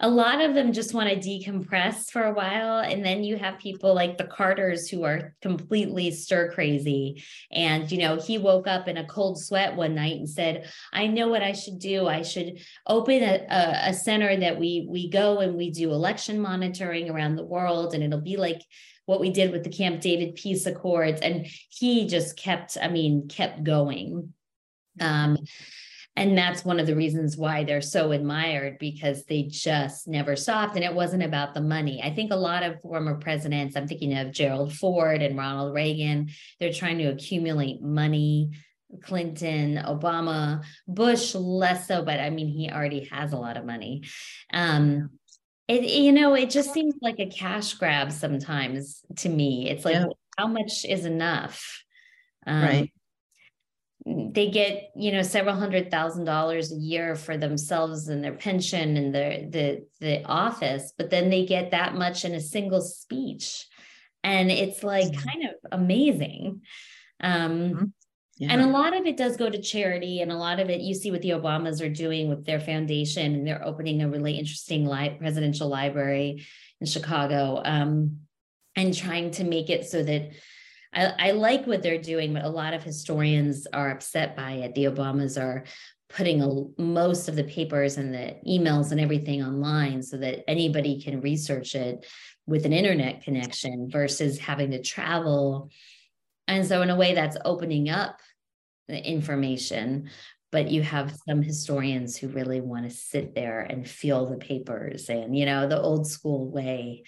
a 0.02 0.08
lot 0.08 0.40
of 0.40 0.54
them 0.54 0.72
just 0.72 0.94
want 0.94 1.10
to 1.10 1.16
decompress 1.16 2.10
for 2.10 2.22
a 2.22 2.32
while. 2.32 2.78
And 2.78 3.04
then 3.04 3.22
you 3.22 3.36
have 3.36 3.58
people 3.58 3.94
like 3.94 4.16
the 4.16 4.24
Carters 4.24 4.88
who 4.88 5.04
are 5.04 5.34
completely 5.42 6.10
stir 6.10 6.50
crazy. 6.52 7.22
And, 7.52 7.90
you 7.92 7.98
know, 7.98 8.16
he 8.16 8.38
woke 8.38 8.66
up 8.66 8.88
in 8.88 8.96
a 8.96 9.06
cold 9.06 9.38
sweat 9.38 9.76
one 9.76 9.94
night 9.94 10.16
and 10.16 10.28
said, 10.28 10.70
I 10.92 11.06
know 11.06 11.28
what 11.28 11.42
I 11.42 11.52
should 11.52 11.78
do. 11.78 12.08
I 12.08 12.22
should 12.22 12.60
open 12.86 13.22
a, 13.22 13.46
a, 13.50 13.90
a 13.90 13.94
center 13.94 14.34
that 14.34 14.58
we 14.58 14.86
we 14.88 15.10
go 15.10 15.40
and 15.40 15.54
we 15.54 15.70
do 15.70 15.92
election 15.92 16.40
monitoring 16.40 17.10
around 17.10 17.36
the 17.36 17.44
world. 17.44 17.92
And 17.92 18.02
it'll 18.02 18.22
be 18.22 18.38
like 18.38 18.62
what 19.04 19.20
we 19.20 19.30
did 19.30 19.52
with 19.52 19.64
the 19.64 19.70
Camp 19.70 20.00
David 20.00 20.34
peace 20.34 20.64
accords. 20.64 21.20
And 21.20 21.46
he 21.68 22.06
just 22.06 22.38
kept, 22.38 22.78
I 22.80 22.88
mean, 22.88 23.28
kept 23.28 23.64
going. 23.64 24.32
Um, 24.98 25.36
and 26.20 26.36
that's 26.36 26.66
one 26.66 26.78
of 26.78 26.86
the 26.86 26.94
reasons 26.94 27.38
why 27.38 27.64
they're 27.64 27.80
so 27.80 28.12
admired 28.12 28.78
because 28.78 29.24
they 29.24 29.44
just 29.44 30.06
never 30.06 30.36
stopped 30.36 30.76
and 30.76 30.84
it 30.84 30.94
wasn't 30.94 31.22
about 31.22 31.54
the 31.54 31.62
money. 31.62 32.02
I 32.04 32.14
think 32.14 32.30
a 32.30 32.36
lot 32.36 32.62
of 32.62 32.80
former 32.82 33.16
presidents 33.16 33.74
i'm 33.74 33.88
thinking 33.88 34.16
of 34.16 34.30
gerald 34.30 34.74
ford 34.74 35.22
and 35.22 35.36
ronald 35.36 35.74
reagan 35.74 36.28
they're 36.58 36.72
trying 36.72 36.98
to 36.98 37.06
accumulate 37.06 37.82
money. 37.82 38.50
Clinton 39.04 39.76
obama 39.86 40.64
bush 40.88 41.34
less 41.36 41.86
so 41.86 42.04
but 42.04 42.18
i 42.18 42.28
mean 42.28 42.48
he 42.48 42.70
already 42.70 43.04
has 43.04 43.32
a 43.32 43.38
lot 43.38 43.56
of 43.56 43.64
money. 43.64 44.02
Um 44.52 45.10
it, 45.68 45.84
you 45.84 46.12
know 46.12 46.34
it 46.34 46.50
just 46.50 46.74
seems 46.74 46.94
like 47.00 47.20
a 47.20 47.30
cash 47.30 47.74
grab 47.74 48.12
sometimes 48.12 49.02
to 49.18 49.28
me. 49.28 49.70
It's 49.70 49.84
like 49.84 49.94
yeah. 49.94 50.06
how 50.36 50.48
much 50.48 50.84
is 50.84 51.04
enough? 51.04 51.84
Um, 52.46 52.62
right 52.62 52.92
they 54.06 54.50
get 54.50 54.90
you 54.96 55.12
know 55.12 55.22
several 55.22 55.54
hundred 55.54 55.90
thousand 55.90 56.24
dollars 56.24 56.72
a 56.72 56.76
year 56.76 57.14
for 57.14 57.36
themselves 57.36 58.08
and 58.08 58.24
their 58.24 58.32
pension 58.32 58.96
and 58.96 59.14
their 59.14 59.48
the 59.50 59.86
the 60.00 60.24
office 60.24 60.92
but 60.96 61.10
then 61.10 61.28
they 61.28 61.44
get 61.44 61.72
that 61.72 61.94
much 61.94 62.24
in 62.24 62.34
a 62.34 62.40
single 62.40 62.80
speech 62.80 63.66
and 64.24 64.50
it's 64.50 64.82
like 64.82 65.08
mm-hmm. 65.08 65.28
kind 65.28 65.44
of 65.44 65.54
amazing 65.72 66.62
um 67.22 67.50
mm-hmm. 67.50 67.84
yeah. 68.38 68.52
and 68.52 68.62
a 68.62 68.66
lot 68.66 68.96
of 68.96 69.04
it 69.04 69.18
does 69.18 69.36
go 69.36 69.50
to 69.50 69.60
charity 69.60 70.22
and 70.22 70.32
a 70.32 70.36
lot 70.36 70.60
of 70.60 70.70
it 70.70 70.80
you 70.80 70.94
see 70.94 71.10
what 71.10 71.20
the 71.20 71.30
obamas 71.30 71.84
are 71.84 71.92
doing 71.92 72.28
with 72.28 72.46
their 72.46 72.60
foundation 72.60 73.34
and 73.34 73.46
they're 73.46 73.66
opening 73.66 74.02
a 74.02 74.08
really 74.08 74.38
interesting 74.38 74.86
li- 74.86 75.16
presidential 75.18 75.68
library 75.68 76.46
in 76.80 76.86
chicago 76.86 77.60
um 77.64 78.16
and 78.76 78.96
trying 78.96 79.30
to 79.30 79.44
make 79.44 79.68
it 79.68 79.86
so 79.86 80.02
that 80.02 80.30
I, 80.92 81.12
I 81.18 81.30
like 81.32 81.66
what 81.66 81.82
they're 81.82 82.00
doing, 82.00 82.32
but 82.34 82.44
a 82.44 82.48
lot 82.48 82.74
of 82.74 82.82
historians 82.82 83.66
are 83.72 83.90
upset 83.90 84.36
by 84.36 84.52
it. 84.52 84.74
The 84.74 84.84
Obamas 84.84 85.40
are 85.40 85.64
putting 86.08 86.42
a, 86.42 86.80
most 86.80 87.28
of 87.28 87.36
the 87.36 87.44
papers 87.44 87.96
and 87.96 88.12
the 88.12 88.36
emails 88.46 88.90
and 88.90 89.00
everything 89.00 89.42
online 89.44 90.02
so 90.02 90.16
that 90.16 90.48
anybody 90.50 91.00
can 91.00 91.20
research 91.20 91.74
it 91.74 92.04
with 92.46 92.66
an 92.66 92.72
internet 92.72 93.22
connection 93.22 93.88
versus 93.88 94.38
having 94.38 94.72
to 94.72 94.82
travel. 94.82 95.70
And 96.48 96.66
so, 96.66 96.82
in 96.82 96.90
a 96.90 96.96
way, 96.96 97.14
that's 97.14 97.36
opening 97.44 97.88
up 97.88 98.18
the 98.88 99.00
information. 99.08 100.10
But 100.50 100.68
you 100.68 100.82
have 100.82 101.14
some 101.28 101.42
historians 101.42 102.16
who 102.16 102.26
really 102.26 102.60
want 102.60 102.82
to 102.82 102.90
sit 102.90 103.36
there 103.36 103.60
and 103.60 103.88
feel 103.88 104.26
the 104.26 104.36
papers 104.36 105.08
and, 105.08 105.38
you 105.38 105.46
know, 105.46 105.68
the 105.68 105.80
old 105.80 106.08
school 106.08 106.50
way. 106.50 107.04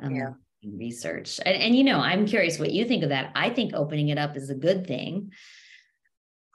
Um, 0.00 0.14
yeah 0.14 0.30
research. 0.64 1.40
And, 1.44 1.56
and, 1.56 1.76
you 1.76 1.84
know, 1.84 1.98
I'm 1.98 2.26
curious 2.26 2.58
what 2.58 2.72
you 2.72 2.84
think 2.84 3.02
of 3.02 3.10
that. 3.10 3.32
I 3.34 3.50
think 3.50 3.74
opening 3.74 4.08
it 4.08 4.18
up 4.18 4.36
is 4.36 4.50
a 4.50 4.54
good 4.54 4.86
thing. 4.86 5.32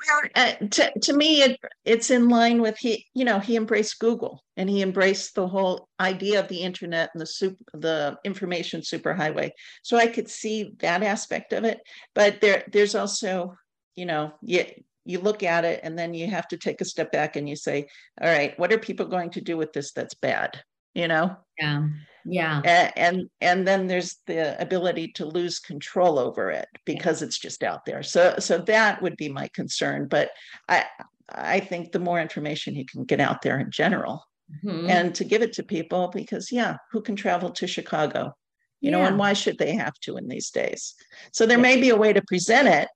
Well, 0.06 0.30
uh, 0.36 0.54
to, 0.68 1.00
to 1.00 1.14
me, 1.14 1.42
it, 1.44 1.60
it's 1.86 2.12
in 2.12 2.28
line 2.28 2.62
with 2.62 2.78
he, 2.78 3.06
you 3.14 3.24
know, 3.24 3.40
he 3.40 3.56
embraced 3.56 4.00
Google 4.00 4.44
and 4.58 4.70
he 4.70 4.82
embraced 4.82 5.36
the 5.36 5.48
whole 5.48 5.88
idea 5.98 6.42
of 6.42 6.50
the 6.50 6.62
internet 6.62 7.12
and 7.14 7.22
the 7.22 7.26
super, 7.26 7.64
the 7.74 8.18
information 8.26 8.82
superhighway. 8.82 9.52
So 9.82 9.96
I 9.96 10.08
could 10.08 10.30
see 10.30 10.74
that 10.80 11.04
aspect 11.04 11.54
of 11.54 11.64
it. 11.64 11.80
But 12.14 12.42
there, 12.42 12.64
there's 12.70 12.96
also, 12.96 13.56
you 13.96 14.06
know, 14.06 14.34
you, 14.42 14.66
you 15.06 15.20
look 15.20 15.42
at 15.42 15.64
it 15.64 15.80
and 15.84 15.98
then 15.98 16.14
you 16.14 16.28
have 16.28 16.50
to 16.50 16.58
take 16.58 16.82
a 16.82 16.86
step 16.86 17.12
back 17.14 17.38
and 17.38 17.48
you 17.48 17.56
say, 17.56 17.88
all 18.22 18.30
right, 18.30 18.60
what 18.60 18.74
are 18.74 18.80
people 18.80 19.06
going 19.06 19.30
to 19.32 19.42
do 19.42 19.56
with 19.56 19.72
this 19.72 19.94
that's 19.94 20.16
bad? 20.16 20.62
You 20.94 21.08
know? 21.08 21.38
Yeah 21.58 21.88
yeah 22.26 22.62
and 22.96 23.30
and 23.42 23.68
then 23.68 23.88
there's 23.88 24.18
the 24.28 24.60
ability 24.62 25.10
to 25.10 25.26
lose 25.26 25.60
control 25.60 26.18
over 26.20 26.52
it 26.52 26.68
because 26.86 27.22
yeah. 27.22 27.28
it's 27.28 27.38
just 27.38 27.64
out 27.64 27.86
there 27.86 28.04
so 28.04 28.36
so 28.40 28.58
that 28.58 29.02
would 29.02 29.18
be 29.18 29.30
my 29.30 29.48
concern 29.54 30.08
but 30.08 30.32
i 30.70 30.86
i 31.30 31.60
think 31.60 31.92
the 31.92 32.00
more 32.00 32.20
information 32.20 32.76
you 32.76 32.86
can 32.86 33.04
get 33.04 33.20
out 33.20 33.42
there 33.42 33.60
in 33.60 33.72
general 33.72 34.24
mm-hmm. 34.64 34.90
and 34.90 35.16
to 35.16 35.24
give 35.24 35.42
it 35.42 35.54
to 35.54 35.64
people 35.64 36.12
because 36.14 36.52
yeah 36.52 36.78
who 36.92 37.02
can 37.02 37.16
travel 37.16 37.50
to 37.50 37.68
chicago 37.68 38.34
you 38.80 38.92
yeah. 38.92 38.98
know 38.98 39.06
and 39.06 39.18
why 39.18 39.34
should 39.34 39.58
they 39.58 39.76
have 39.76 39.98
to 40.00 40.18
in 40.18 40.28
these 40.28 40.50
days 40.50 40.96
so 41.32 41.46
there 41.46 41.58
yeah. 41.58 41.64
may 41.64 41.82
be 41.82 41.90
a 41.90 41.96
way 41.96 42.14
to 42.14 42.22
present 42.24 42.68
it 42.68 42.88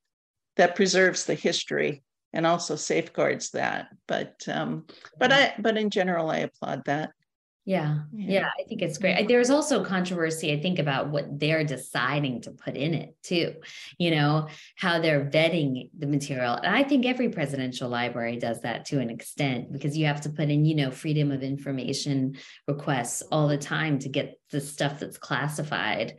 that 0.56 0.76
preserves 0.76 1.26
the 1.26 1.36
history 1.36 2.04
and 2.34 2.46
also 2.46 2.76
safeguards 2.76 3.52
that 3.52 3.88
but 4.08 4.36
um 4.48 4.86
but 5.20 5.32
i 5.32 5.54
but 5.60 5.78
in 5.78 5.90
general 5.90 6.30
i 6.30 6.38
applaud 6.38 6.84
that 6.86 7.12
yeah, 7.68 7.98
yeah, 8.14 8.48
I 8.58 8.64
think 8.64 8.82
it's 8.82 8.98
great. 8.98 9.28
There's 9.28 9.50
also 9.50 9.84
controversy, 9.84 10.54
I 10.54 10.62
think, 10.62 10.80
about 10.80 11.10
what 11.10 11.38
they're 11.38 11.66
deciding 11.66 12.44
to 12.44 12.52
put 12.52 12.78
in 12.78 12.94
it 12.94 13.18
too. 13.22 13.56
You 13.98 14.12
know, 14.12 14.48
how 14.78 15.02
they're 15.02 15.26
vetting 15.26 15.90
the 16.00 16.08
material. 16.08 16.54
And 16.54 16.74
I 16.74 16.84
think 16.84 17.06
every 17.06 17.28
presidential 17.28 17.90
library 17.90 18.38
does 18.38 18.62
that 18.62 18.86
to 18.86 19.02
an 19.02 19.10
extent 19.10 19.74
because 19.74 19.98
you 19.98 20.06
have 20.06 20.22
to 20.22 20.30
put 20.30 20.50
in, 20.50 20.64
you 20.64 20.76
know, 20.76 20.92
freedom 20.92 21.30
of 21.30 21.44
information 21.44 22.38
requests 22.70 23.22
all 23.34 23.50
the 23.50 23.58
time 23.58 24.00
to 24.00 24.08
get 24.08 24.40
the 24.50 24.62
stuff 24.62 25.02
that's 25.02 25.18
classified. 25.18 26.16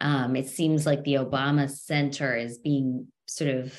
Um, 0.00 0.36
it 0.36 0.46
seems 0.46 0.86
like 0.86 1.02
the 1.02 1.14
Obama 1.14 1.68
Center 1.68 2.36
is 2.36 2.58
being 2.58 3.08
sort 3.26 3.50
of 3.50 3.76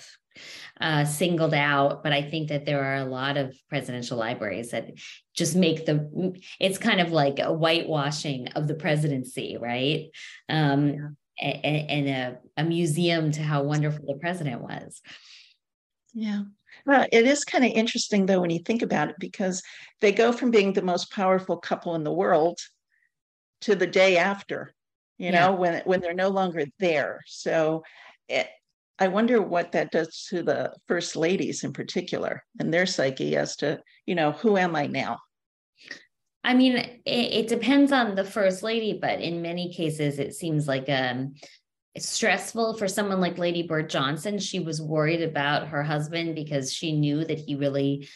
uh, 0.79 1.05
singled 1.05 1.53
out, 1.53 2.03
but 2.03 2.13
I 2.13 2.21
think 2.21 2.49
that 2.49 2.65
there 2.65 2.83
are 2.83 2.97
a 2.97 3.05
lot 3.05 3.37
of 3.37 3.55
presidential 3.69 4.17
libraries 4.17 4.71
that 4.71 4.91
just 5.35 5.55
make 5.55 5.85
the 5.85 6.33
it's 6.59 6.77
kind 6.77 6.99
of 6.99 7.11
like 7.11 7.39
a 7.39 7.53
whitewashing 7.53 8.49
of 8.49 8.67
the 8.67 8.75
presidency, 8.75 9.57
right? 9.59 10.09
Um, 10.49 11.15
yeah. 11.39 11.59
and, 11.63 11.89
and 11.89 12.09
a, 12.09 12.61
a 12.61 12.63
museum 12.63 13.31
to 13.31 13.43
how 13.43 13.63
wonderful 13.63 14.05
the 14.05 14.19
president 14.19 14.61
was. 14.61 15.01
Yeah. 16.13 16.43
Well, 16.85 17.05
it 17.11 17.25
is 17.25 17.43
kind 17.43 17.63
of 17.63 17.71
interesting 17.71 18.25
though 18.25 18.41
when 18.41 18.49
you 18.49 18.59
think 18.59 18.81
about 18.81 19.09
it 19.09 19.15
because 19.19 19.61
they 20.01 20.11
go 20.11 20.31
from 20.31 20.51
being 20.51 20.73
the 20.73 20.81
most 20.81 21.11
powerful 21.11 21.57
couple 21.57 21.95
in 21.95 22.03
the 22.03 22.11
world 22.11 22.59
to 23.61 23.75
the 23.75 23.87
day 23.87 24.17
after, 24.17 24.73
you 25.17 25.27
yeah. 25.27 25.47
know, 25.47 25.53
when 25.53 25.81
when 25.85 26.01
they're 26.01 26.13
no 26.13 26.29
longer 26.29 26.65
there. 26.79 27.21
So 27.25 27.83
it, 28.27 28.47
I 28.99 29.07
wonder 29.07 29.41
what 29.41 29.71
that 29.71 29.91
does 29.91 30.27
to 30.29 30.43
the 30.43 30.73
first 30.87 31.15
ladies 31.15 31.63
in 31.63 31.73
particular 31.73 32.43
and 32.59 32.73
their 32.73 32.85
psyche 32.85 33.35
as 33.35 33.55
to, 33.57 33.81
you 34.05 34.15
know, 34.15 34.31
who 34.31 34.57
am 34.57 34.75
I 34.75 34.87
now? 34.87 35.19
I 36.43 36.53
mean, 36.53 36.75
it, 36.77 37.01
it 37.05 37.47
depends 37.47 37.91
on 37.91 38.15
the 38.15 38.25
first 38.25 38.63
lady, 38.63 38.97
but 39.01 39.21
in 39.21 39.41
many 39.41 39.73
cases, 39.73 40.19
it 40.19 40.33
seems 40.33 40.67
like 40.67 40.89
um, 40.89 41.35
stressful 41.97 42.77
for 42.77 42.87
someone 42.87 43.21
like 43.21 43.37
Lady 43.37 43.63
Bird 43.63 43.89
Johnson. 43.89 44.37
She 44.39 44.59
was 44.59 44.81
worried 44.81 45.21
about 45.21 45.69
her 45.69 45.83
husband 45.83 46.35
because 46.35 46.71
she 46.71 46.91
knew 46.91 47.23
that 47.23 47.39
he 47.39 47.55
really 47.55 48.07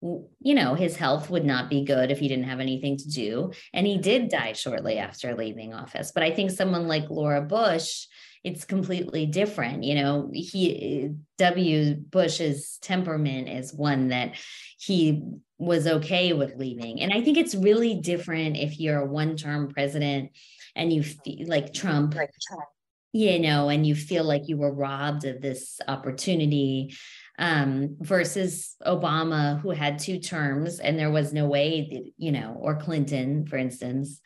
you 0.00 0.54
know, 0.54 0.74
his 0.74 0.96
health 0.96 1.28
would 1.28 1.44
not 1.44 1.68
be 1.68 1.84
good 1.84 2.10
if 2.10 2.20
he 2.20 2.28
didn't 2.28 2.44
have 2.44 2.60
anything 2.60 2.96
to 2.96 3.08
do. 3.08 3.50
And 3.72 3.86
he 3.86 3.98
did 3.98 4.28
die 4.28 4.52
shortly 4.52 4.98
after 4.98 5.34
leaving 5.34 5.74
office. 5.74 6.12
But 6.14 6.22
I 6.22 6.30
think 6.30 6.50
someone 6.50 6.86
like 6.86 7.10
Laura 7.10 7.42
Bush, 7.42 8.06
it's 8.44 8.64
completely 8.64 9.26
different. 9.26 9.84
You 9.84 9.96
know, 9.96 10.30
he 10.32 11.10
W. 11.38 11.94
Bush's 11.94 12.78
temperament 12.80 13.48
is 13.48 13.74
one 13.74 14.08
that 14.08 14.36
he 14.78 15.22
was 15.58 15.86
okay 15.86 16.32
with 16.32 16.54
leaving. 16.56 17.00
And 17.00 17.12
I 17.12 17.20
think 17.20 17.36
it's 17.36 17.54
really 17.54 17.94
different 17.96 18.56
if 18.56 18.78
you're 18.78 19.00
a 19.00 19.06
one-term 19.06 19.70
president 19.70 20.30
and 20.76 20.92
you 20.92 21.02
feel 21.02 21.48
like 21.48 21.72
Trump, 21.72 22.14
like 22.14 22.30
Trump, 22.46 22.64
you 23.12 23.40
know, 23.40 23.68
and 23.68 23.86
you 23.86 23.94
feel 23.94 24.24
like 24.24 24.48
you 24.48 24.56
were 24.56 24.72
robbed 24.72 25.24
of 25.24 25.40
this 25.40 25.80
opportunity 25.88 26.94
um, 27.38 27.96
versus 28.00 28.76
Obama, 28.86 29.60
who 29.60 29.70
had 29.70 29.98
two 29.98 30.18
terms 30.20 30.78
and 30.78 30.98
there 30.98 31.10
was 31.10 31.32
no 31.32 31.46
way, 31.46 31.88
that, 31.90 32.12
you 32.16 32.30
know, 32.30 32.56
or 32.60 32.76
Clinton, 32.76 33.46
for 33.46 33.56
instance. 33.56 34.20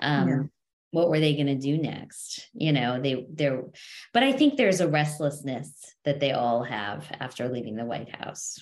Um, 0.00 0.50
what 0.94 1.10
were 1.10 1.18
they 1.18 1.34
going 1.34 1.48
to 1.48 1.56
do 1.56 1.76
next 1.76 2.48
you 2.54 2.72
know 2.72 3.00
they 3.00 3.26
they're 3.32 3.64
but 4.12 4.22
i 4.22 4.30
think 4.30 4.56
there's 4.56 4.80
a 4.80 4.88
restlessness 4.88 5.72
that 6.04 6.20
they 6.20 6.30
all 6.30 6.62
have 6.62 7.04
after 7.18 7.48
leaving 7.48 7.74
the 7.74 7.84
white 7.84 8.14
house 8.14 8.58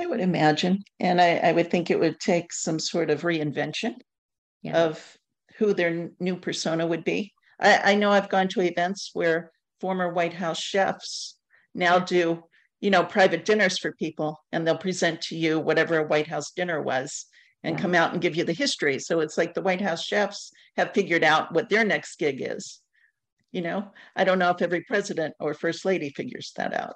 i 0.00 0.06
would 0.06 0.20
imagine 0.20 0.82
and 0.98 1.20
i, 1.20 1.36
I 1.36 1.52
would 1.52 1.70
think 1.70 1.90
it 1.90 2.00
would 2.00 2.18
take 2.18 2.50
some 2.50 2.78
sort 2.78 3.10
of 3.10 3.22
reinvention 3.22 3.96
yeah. 4.62 4.84
of 4.84 5.18
who 5.58 5.74
their 5.74 6.10
new 6.18 6.36
persona 6.36 6.86
would 6.86 7.04
be 7.04 7.34
I, 7.60 7.92
I 7.92 7.94
know 7.94 8.10
i've 8.10 8.30
gone 8.30 8.48
to 8.48 8.62
events 8.62 9.10
where 9.12 9.52
former 9.82 10.10
white 10.10 10.34
house 10.34 10.60
chefs 10.60 11.36
now 11.74 11.96
yeah. 11.96 12.04
do 12.06 12.42
you 12.80 12.90
know 12.90 13.04
private 13.04 13.44
dinners 13.44 13.78
for 13.78 13.92
people 13.92 14.40
and 14.50 14.66
they'll 14.66 14.78
present 14.78 15.20
to 15.22 15.36
you 15.36 15.60
whatever 15.60 15.98
a 15.98 16.06
white 16.06 16.26
house 16.26 16.52
dinner 16.52 16.80
was 16.80 17.26
and 17.64 17.76
yeah. 17.76 17.82
come 17.82 17.94
out 17.94 18.12
and 18.12 18.22
give 18.22 18.36
you 18.36 18.44
the 18.44 18.52
history. 18.52 18.98
So 18.98 19.20
it's 19.20 19.38
like 19.38 19.54
the 19.54 19.62
White 19.62 19.80
House 19.80 20.04
chefs 20.04 20.52
have 20.76 20.94
figured 20.94 21.24
out 21.24 21.52
what 21.52 21.68
their 21.68 21.84
next 21.84 22.18
gig 22.18 22.40
is. 22.40 22.80
You 23.52 23.62
know, 23.62 23.90
I 24.14 24.24
don't 24.24 24.38
know 24.38 24.50
if 24.50 24.62
every 24.62 24.82
president 24.82 25.34
or 25.40 25.54
first 25.54 25.84
lady 25.84 26.10
figures 26.10 26.52
that 26.56 26.74
out. 26.74 26.94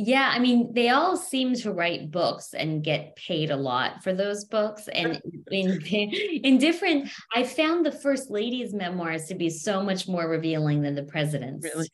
Yeah, 0.00 0.30
I 0.32 0.38
mean, 0.38 0.72
they 0.74 0.90
all 0.90 1.16
seem 1.16 1.54
to 1.56 1.72
write 1.72 2.12
books 2.12 2.54
and 2.54 2.84
get 2.84 3.16
paid 3.16 3.50
a 3.50 3.56
lot 3.56 4.04
for 4.04 4.14
those 4.14 4.44
books. 4.44 4.86
And 4.86 5.20
in, 5.50 5.80
in 5.82 6.58
different, 6.58 7.10
I 7.34 7.42
found 7.42 7.84
the 7.84 7.90
first 7.90 8.30
lady's 8.30 8.72
memoirs 8.72 9.24
to 9.24 9.34
be 9.34 9.50
so 9.50 9.82
much 9.82 10.06
more 10.06 10.28
revealing 10.28 10.82
than 10.82 10.94
the 10.94 11.02
president's. 11.02 11.64
Really? 11.64 11.88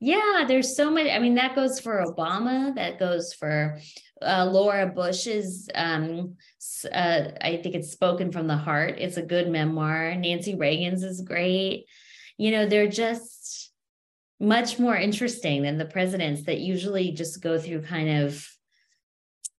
Yeah, 0.00 0.44
there's 0.46 0.76
so 0.76 0.90
much. 0.90 1.08
I 1.08 1.18
mean, 1.18 1.34
that 1.34 1.56
goes 1.56 1.80
for 1.80 2.04
Obama, 2.04 2.74
that 2.76 2.98
goes 2.98 3.32
for 3.32 3.78
uh, 4.22 4.48
Laura 4.50 4.86
Bush's, 4.86 5.68
um, 5.74 6.36
uh, 6.92 7.22
I 7.40 7.60
think 7.62 7.74
it's 7.74 7.90
Spoken 7.90 8.30
from 8.30 8.46
the 8.46 8.56
Heart. 8.56 8.96
It's 8.98 9.16
a 9.16 9.22
good 9.22 9.48
memoir. 9.48 10.14
Nancy 10.14 10.54
Reagan's 10.54 11.02
is 11.02 11.20
great. 11.20 11.86
You 12.36 12.52
know, 12.52 12.66
they're 12.66 12.88
just 12.88 13.72
much 14.40 14.78
more 14.78 14.96
interesting 14.96 15.62
than 15.62 15.78
the 15.78 15.84
presidents 15.84 16.44
that 16.44 16.60
usually 16.60 17.10
just 17.10 17.42
go 17.42 17.58
through 17.58 17.82
kind 17.82 18.24
of 18.24 18.48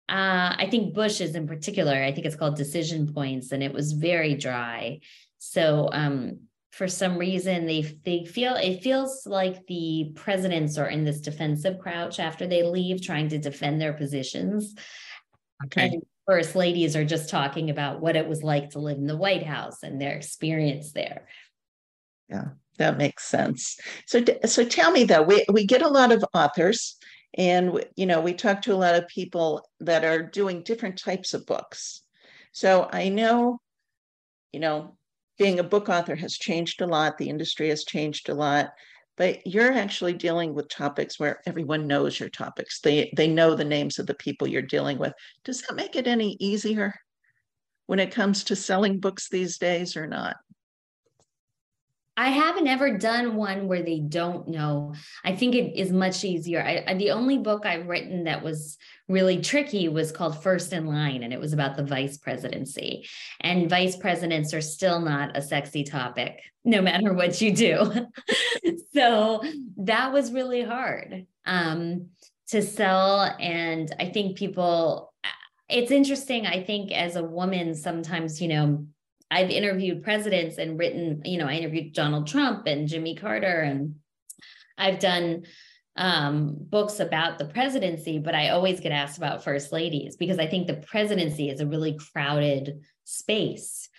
uh, 0.08 0.56
I 0.58 0.68
think 0.72 0.96
Bush's 0.96 1.36
in 1.36 1.48
particular, 1.48 1.94
I 1.94 2.12
think 2.12 2.26
it's 2.26 2.36
called 2.36 2.56
Decision 2.56 3.14
Points, 3.14 3.52
and 3.52 3.62
it 3.62 3.72
was 3.72 3.92
very 3.92 4.34
dry. 4.34 5.02
So 5.38 5.90
um, 5.92 6.40
for 6.72 6.88
some 6.88 7.18
reason 7.18 7.66
they 7.66 7.82
they 8.06 8.26
feel 8.26 8.56
it 8.56 8.84
feels 8.84 9.26
like 9.26 9.66
the 9.68 10.12
presidents 10.16 10.78
are 10.78 10.88
in 10.88 11.04
this 11.04 11.22
defensive 11.22 11.80
crouch 11.80 12.20
after 12.20 12.46
they 12.46 12.64
leave 12.64 13.02
trying 13.02 13.30
to 13.30 13.38
defend 13.38 13.82
their 13.82 13.94
positions. 13.94 14.76
Okay. 15.66 15.88
And 15.88 16.04
first 16.28 16.56
ladies 16.56 16.96
are 16.96 17.06
just 17.06 17.30
talking 17.30 17.70
about 17.70 18.02
what 18.02 18.16
it 18.16 18.28
was 18.28 18.44
like 18.44 18.72
to 18.72 18.80
live 18.80 18.98
in 18.98 19.08
the 19.08 19.18
white 19.18 19.44
house 19.44 19.84
and 19.84 20.00
their 20.00 20.16
experience 20.16 20.92
there. 20.94 21.28
Yeah 22.30 22.50
that 22.80 22.98
makes 22.98 23.26
sense. 23.26 23.78
So 24.08 24.24
so 24.46 24.66
tell 24.66 24.90
me 24.90 25.04
though 25.04 25.22
we 25.22 25.46
we 25.52 25.66
get 25.66 25.84
a 25.84 25.88
lot 25.88 26.12
of 26.12 26.26
authors 26.34 26.96
and 27.38 27.86
you 27.96 28.08
know 28.08 28.22
we 28.22 28.34
talk 28.34 28.64
to 28.64 28.74
a 28.74 28.76
lot 28.76 28.96
of 28.96 29.08
people 29.08 29.70
that 29.82 30.04
are 30.04 30.24
doing 30.24 30.64
different 30.64 30.98
types 30.98 31.36
of 31.36 31.46
books. 31.46 32.02
So 32.52 32.90
i 32.92 33.10
know 33.10 33.60
you 34.52 34.60
know 34.60 34.98
being 35.40 35.58
a 35.58 35.64
book 35.64 35.90
author 35.90 36.16
has 36.16 36.38
changed 36.38 36.82
a 36.82 36.86
lot, 36.86 37.18
the 37.18 37.30
industry 37.30 37.70
has 37.70 37.86
changed 37.86 38.30
a 38.30 38.36
lot, 38.36 38.72
but 39.18 39.48
you're 39.48 39.72
actually 39.72 40.14
dealing 40.14 40.54
with 40.54 40.70
topics 40.70 41.20
where 41.20 41.42
everyone 41.48 41.88
knows 41.88 42.20
your 42.20 42.30
topics. 42.30 42.82
They 42.82 43.12
they 43.16 43.28
know 43.28 43.56
the 43.56 43.66
names 43.66 43.98
of 43.98 44.06
the 44.06 44.14
people 44.14 44.48
you're 44.48 44.62
dealing 44.62 45.00
with. 45.00 45.14
Does 45.44 45.62
that 45.64 45.76
make 45.76 45.96
it 45.96 46.08
any 46.08 46.38
easier 46.40 46.94
when 47.88 48.00
it 48.00 48.12
comes 48.12 48.44
to 48.46 48.56
selling 48.56 49.00
books 49.00 49.30
these 49.30 49.58
days 49.58 49.98
or 49.98 50.06
not? 50.06 50.36
I 52.20 52.32
haven't 52.32 52.68
ever 52.68 52.98
done 52.98 53.38
one 53.38 53.70
where 53.70 53.82
they 53.82 54.02
don't 54.02 54.50
know. 54.50 54.94
I 55.24 55.38
think 55.38 55.56
it 55.56 55.80
is 55.80 55.90
much 55.90 56.26
easier. 56.26 56.62
I, 56.62 56.84
I, 56.86 56.94
the 56.96 57.12
only 57.12 57.38
book 57.38 57.66
I've 57.66 57.88
written 57.88 58.26
that 58.26 58.44
was 58.44 58.78
really 59.08 59.40
tricky 59.40 59.88
was 59.88 60.12
called 60.12 60.44
First 60.44 60.74
in 60.74 60.86
Line, 60.86 61.24
and 61.24 61.32
it 61.32 61.40
was 61.40 61.54
about 61.54 61.78
the 61.78 61.86
vice 61.86 62.18
presidency. 62.18 63.08
And 63.40 63.70
vice 63.70 63.96
presidents 63.96 64.54
are 64.54 64.60
still 64.60 65.00
not 65.00 65.38
a 65.38 65.42
sexy 65.42 65.86
topic, 65.86 66.42
no 66.66 66.82
matter 66.82 67.14
what 67.14 67.40
you 67.40 67.56
do. 67.56 67.90
so 68.94 69.42
that 69.78 70.12
was 70.12 70.34
really 70.34 70.62
hard 70.62 71.26
um, 71.46 72.08
to 72.50 72.62
sell. 72.62 73.34
And 73.40 73.96
I 73.98 74.10
think 74.10 74.38
people, 74.38 75.14
it's 75.70 75.92
interesting. 75.92 76.46
I 76.46 76.64
think 76.66 76.92
as 76.92 77.16
a 77.16 77.24
woman, 77.24 77.76
sometimes, 77.76 78.42
you 78.42 78.50
know, 78.50 78.88
I've 79.32 79.50
interviewed 79.50 80.04
presidents 80.04 80.58
and 80.58 80.80
written, 80.80 81.22
you 81.26 81.38
know, 81.38 81.48
I 81.48 81.54
interviewed 81.54 81.94
Donald 81.94 82.28
Trump 82.28 82.66
and 82.66 82.88
Jimmy 82.88 83.16
Carter, 83.16 83.62
and 83.62 83.96
I've 84.78 85.00
done 85.00 85.44
um, 85.96 86.56
books 86.58 87.00
about 87.00 87.38
the 87.38 87.46
presidency, 87.46 88.20
but 88.20 88.34
I 88.34 88.50
always 88.50 88.80
get 88.80 88.92
asked 88.92 89.18
about 89.18 89.44
first 89.44 89.72
ladies 89.72 90.16
because 90.16 90.40
I 90.40 90.48
think 90.48 90.68
the 90.68 90.76
presidency 90.76 91.50
is 91.50 91.60
a 91.60 91.68
really 91.68 91.98
crowded 92.14 92.82
space 93.04 93.90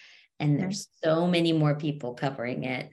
and 0.41 0.59
there's 0.59 0.89
so 1.05 1.27
many 1.27 1.53
more 1.53 1.75
people 1.75 2.15
covering 2.15 2.65
it. 2.65 2.91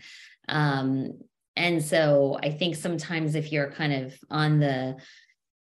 Um, 0.50 1.20
and 1.56 1.84
so 1.84 2.38
I 2.44 2.52
think 2.52 2.76
sometimes 2.76 3.36
if 3.36 3.52
you're 3.52 3.72
kind 3.72 3.94
of 3.94 4.20
on 4.30 4.60
the, 4.60 4.98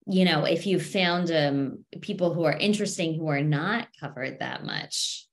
you 0.05 0.23
know, 0.23 0.45
if 0.45 0.67
you 0.67 0.79
found 0.79 1.31
um, 1.31 1.84
people 2.01 2.34
who 2.34 2.43
are 2.43 2.55
interesting 2.55 3.15
who 3.15 3.27
are 3.27 3.41
not 3.41 3.88
covered 3.99 4.39
that 4.39 4.63
much, 4.63 5.27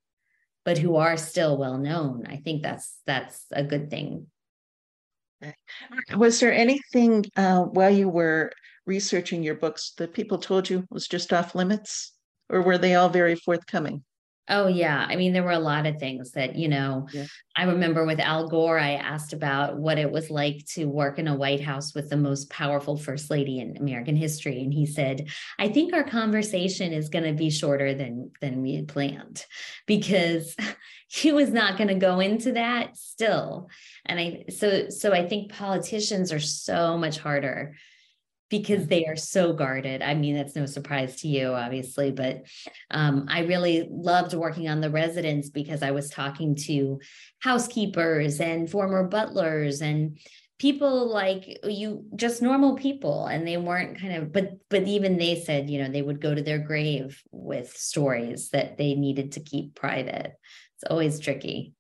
but 0.69 0.77
who 0.77 0.97
are 0.97 1.17
still 1.17 1.57
well 1.57 1.79
known. 1.79 2.27
I 2.29 2.37
think 2.37 2.63
that's 2.63 2.99
that's 3.07 3.47
a 3.51 3.65
good 3.65 3.89
thing. 3.89 4.27
Was 6.15 6.41
there 6.41 6.53
anything 6.53 7.25
uh, 7.39 7.63
while 7.63 7.89
you 7.89 8.11
were 8.11 8.53
researching 8.85 9.43
your 9.43 9.55
books 9.55 9.95
that 9.97 10.13
people 10.13 10.37
told 10.37 10.69
you 10.69 10.85
was 10.91 11.09
just 11.09 11.33
off 11.33 11.55
limits, 11.55 12.13
or 12.51 12.61
were 12.61 12.77
they 12.77 12.97
all 12.97 13.09
very 13.09 13.35
forthcoming? 13.35 14.05
Oh, 14.49 14.67
yeah. 14.67 15.07
I 15.09 15.17
mean, 15.17 15.33
there 15.33 15.43
were 15.43 15.51
a 15.51 15.59
lot 15.59 15.87
of 15.87 15.99
things 15.99 16.33
that, 16.33 16.57
you 16.57 16.69
know, 16.69 17.07
yeah. 17.13 17.27
I 17.57 17.65
remember 17.65 18.07
with 18.07 18.21
Al 18.21 18.49
Gore, 18.49 18.79
I 18.79 18.93
asked 18.93 19.33
about 19.33 19.79
what 19.79 19.99
it 19.99 20.11
was 20.11 20.31
like 20.31 20.65
to 20.75 20.87
work 20.87 21.19
in 21.19 21.29
a 21.29 21.35
White 21.35 21.61
House 21.61 21.95
with 21.95 22.09
the 22.09 22.17
most 22.17 22.49
powerful 22.51 22.97
first 22.97 23.31
lady 23.31 23.61
in 23.61 23.77
American 23.77 24.17
history. 24.17 24.63
And 24.63 24.73
he 24.73 24.87
said, 24.87 25.29
I 25.59 25.69
think 25.69 25.93
our 25.93 26.05
conversation 26.05 26.93
is 26.93 27.09
going 27.09 27.25
to 27.25 27.33
be 27.33 27.51
shorter 27.51 27.95
than, 27.95 28.31
than 28.41 28.63
we 28.63 28.75
had 28.75 28.89
planned 28.89 29.45
because 29.87 30.57
he 31.09 31.33
was 31.33 31.51
not 31.51 31.77
going 31.77 31.89
to 31.89 31.95
go 31.95 32.21
into 32.21 32.53
that 32.53 32.97
still. 32.97 33.69
And 34.07 34.19
I, 34.19 34.45
so, 34.51 34.89
so 34.89 35.13
I 35.13 35.29
think 35.29 35.53
politicians 35.53 36.33
are 36.33 36.41
so 36.41 36.97
much 36.97 37.19
harder 37.19 37.75
because 38.51 38.87
they 38.87 39.05
are 39.07 39.17
so 39.17 39.53
guarded. 39.53 40.03
I 40.03 40.15
mean, 40.15 40.35
that's 40.35 40.57
no 40.57 40.67
surprise 40.67 41.17
to 41.17 41.29
you, 41.29 41.49
obviously, 41.49 42.11
but 42.11 42.45
um, 42.91 43.27
I 43.29 43.41
really 43.41 43.87
loved 43.91 44.35
working 44.35 44.69
on 44.69 44.81
the 44.81 44.91
Residence 44.91 45.51
because 45.51 45.83
I 45.83 45.91
was 45.91 46.11
talking 46.11 46.55
to 46.67 47.01
housekeepers 47.41 48.41
and 48.41 48.71
former 48.71 49.05
butlers 49.05 49.83
and 49.83 50.19
people 50.59 51.09
like 51.09 51.61
you 51.63 52.05
just 52.17 52.43
normal 52.43 52.75
people 52.77 53.27
and 53.27 53.47
they 53.47 53.57
weren't 53.57 54.01
kind 54.01 54.17
of 54.17 54.33
but 54.33 54.55
but 54.69 54.83
even 54.83 55.17
they 55.17 55.41
said 55.41 55.71
you 55.71 55.81
know 55.81 55.89
they 55.89 56.03
would 56.03 56.21
go 56.21 56.35
to 56.35 56.43
their 56.43 56.59
grave 56.59 57.23
with 57.31 57.77
stories 57.77 58.51
that 58.51 58.77
they 58.77 58.95
needed 58.95 59.33
to 59.33 59.41
keep 59.41 59.75
private. 59.75 60.33
It's 60.75 60.91
always 60.91 61.21
tricky. 61.21 61.75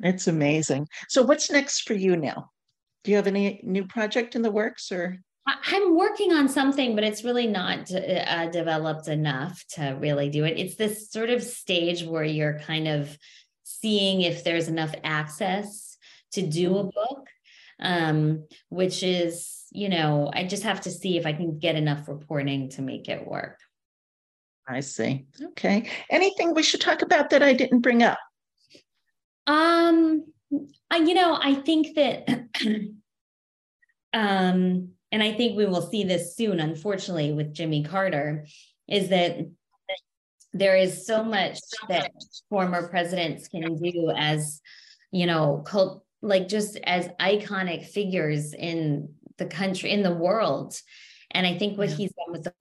It's 0.00 0.26
amazing. 0.26 0.88
So 1.08 1.22
what's 1.22 1.50
next 1.50 1.82
for 1.82 1.94
you 1.94 2.16
now? 2.16 2.50
Do 3.04 3.10
you 3.10 3.16
have 3.16 3.26
any 3.26 3.60
new 3.62 3.86
project 3.86 4.34
in 4.34 4.42
the 4.42 4.50
works 4.50 4.90
or 4.90 5.18
I'm 5.48 5.96
working 5.96 6.32
on 6.32 6.48
something, 6.48 6.94
but 6.94 7.04
it's 7.04 7.24
really 7.24 7.46
not 7.46 7.90
uh, 7.92 8.46
developed 8.50 9.08
enough 9.08 9.64
to 9.74 9.96
really 9.98 10.28
do 10.28 10.44
it. 10.44 10.58
It's 10.58 10.76
this 10.76 11.10
sort 11.10 11.30
of 11.30 11.42
stage 11.42 12.04
where 12.04 12.24
you're 12.24 12.58
kind 12.60 12.88
of 12.88 13.16
seeing 13.62 14.20
if 14.20 14.44
there's 14.44 14.68
enough 14.68 14.94
access 15.04 15.96
to 16.32 16.42
do 16.42 16.76
a 16.76 16.84
mm-hmm. 16.84 16.90
book, 16.90 17.26
um, 17.80 18.46
which 18.68 19.02
is, 19.02 19.64
you 19.70 19.88
know, 19.88 20.30
I 20.32 20.44
just 20.44 20.64
have 20.64 20.82
to 20.82 20.90
see 20.90 21.16
if 21.16 21.24
I 21.24 21.32
can 21.32 21.58
get 21.58 21.76
enough 21.76 22.08
reporting 22.08 22.70
to 22.70 22.82
make 22.82 23.08
it 23.08 23.26
work. 23.26 23.58
I 24.66 24.80
see. 24.80 25.26
Okay. 25.42 25.88
Anything 26.10 26.52
we 26.52 26.62
should 26.62 26.82
talk 26.82 27.02
about 27.02 27.30
that 27.30 27.42
I 27.42 27.54
didn't 27.54 27.80
bring 27.80 28.02
up? 28.02 28.18
Um, 29.46 30.26
I, 30.90 30.98
you 30.98 31.14
know, 31.14 31.38
I 31.40 31.54
think 31.54 31.94
that 31.94 32.28
um, 34.12 34.90
and 35.10 35.22
I 35.22 35.32
think 35.32 35.56
we 35.56 35.66
will 35.66 35.82
see 35.82 36.04
this 36.04 36.36
soon, 36.36 36.60
unfortunately, 36.60 37.32
with 37.32 37.54
Jimmy 37.54 37.82
Carter, 37.82 38.46
is 38.86 39.08
that 39.08 39.38
there 40.52 40.76
is 40.76 41.06
so 41.06 41.22
much 41.22 41.58
that 41.88 42.10
former 42.48 42.88
presidents 42.88 43.48
can 43.48 43.76
do 43.76 44.12
as, 44.16 44.60
you 45.10 45.26
know, 45.26 45.62
cult, 45.66 46.04
like 46.20 46.48
just 46.48 46.78
as 46.84 47.08
iconic 47.20 47.86
figures 47.86 48.52
in 48.54 49.12
the 49.36 49.46
country, 49.46 49.90
in 49.90 50.02
the 50.02 50.14
world. 50.14 50.78
And 51.30 51.46
I 51.46 51.58
think 51.58 51.78
what 51.78 51.90
yeah. 51.90 51.96
he's 51.96 52.12
done 52.12 52.32
with 52.32 52.44
the 52.44 52.54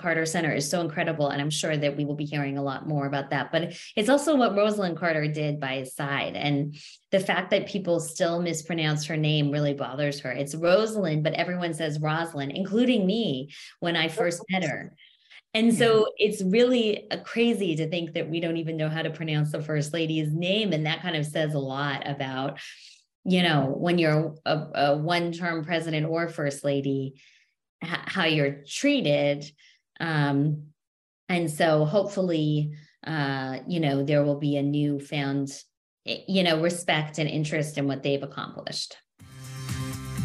Carter 0.00 0.26
Center 0.26 0.52
is 0.52 0.68
so 0.68 0.80
incredible. 0.80 1.28
And 1.28 1.40
I'm 1.40 1.50
sure 1.50 1.76
that 1.76 1.96
we 1.96 2.04
will 2.04 2.14
be 2.14 2.24
hearing 2.24 2.58
a 2.58 2.62
lot 2.62 2.86
more 2.86 3.06
about 3.06 3.30
that. 3.30 3.52
But 3.52 3.74
it's 3.96 4.08
also 4.08 4.36
what 4.36 4.52
Rosalynn 4.52 4.96
Carter 4.96 5.28
did 5.28 5.60
by 5.60 5.76
his 5.76 5.94
side. 5.94 6.36
And 6.36 6.76
the 7.10 7.20
fact 7.20 7.50
that 7.50 7.68
people 7.68 8.00
still 8.00 8.40
mispronounce 8.40 9.06
her 9.06 9.16
name 9.16 9.50
really 9.50 9.74
bothers 9.74 10.20
her. 10.20 10.30
It's 10.30 10.54
Rosalynn, 10.54 11.22
but 11.22 11.34
everyone 11.34 11.74
says 11.74 12.00
Rosalind, 12.00 12.52
including 12.52 13.06
me 13.06 13.50
when 13.80 13.96
I 13.96 14.08
first 14.08 14.42
met 14.50 14.64
her. 14.64 14.94
And 15.54 15.74
so 15.74 16.06
it's 16.18 16.42
really 16.42 17.10
uh, 17.10 17.18
crazy 17.24 17.74
to 17.76 17.88
think 17.88 18.12
that 18.12 18.28
we 18.28 18.38
don't 18.38 18.58
even 18.58 18.76
know 18.76 18.88
how 18.88 19.02
to 19.02 19.10
pronounce 19.10 19.50
the 19.50 19.62
first 19.62 19.94
lady's 19.94 20.32
name. 20.32 20.72
And 20.72 20.86
that 20.86 21.00
kind 21.00 21.16
of 21.16 21.24
says 21.24 21.54
a 21.54 21.58
lot 21.58 22.06
about, 22.06 22.60
you 23.24 23.42
know, 23.42 23.74
when 23.76 23.98
you're 23.98 24.34
a, 24.44 24.56
a 24.74 24.96
one 24.96 25.32
term 25.32 25.64
president 25.64 26.06
or 26.06 26.28
first 26.28 26.64
lady, 26.64 27.14
how 27.80 28.24
you're 28.24 28.62
treated. 28.66 29.50
Um, 30.00 30.68
and 31.28 31.50
so 31.50 31.84
hopefully, 31.84 32.72
uh, 33.06 33.58
you 33.66 33.80
know, 33.80 34.02
there 34.02 34.24
will 34.24 34.38
be 34.38 34.56
a 34.56 34.62
newfound, 34.62 35.50
you 36.04 36.42
know, 36.42 36.60
respect 36.60 37.18
and 37.18 37.28
interest 37.28 37.78
in 37.78 37.86
what 37.86 38.02
they've 38.02 38.22
accomplished. 38.22 38.96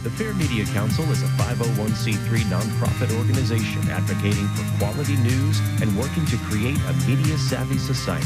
The 0.03 0.09
Fair 0.11 0.33
Media 0.33 0.65
Council 0.65 1.09
is 1.11 1.23
a 1.23 1.27
501c3 1.27 2.39
nonprofit 2.51 3.17
organization 3.17 3.89
advocating 3.89 4.47
for 4.49 4.77
quality 4.77 5.15
news 5.17 5.59
and 5.81 5.97
working 5.97 6.25
to 6.25 6.37
create 6.39 6.77
a 6.77 6.93
media 7.07 7.37
savvy 7.37 7.77
society. 7.77 8.25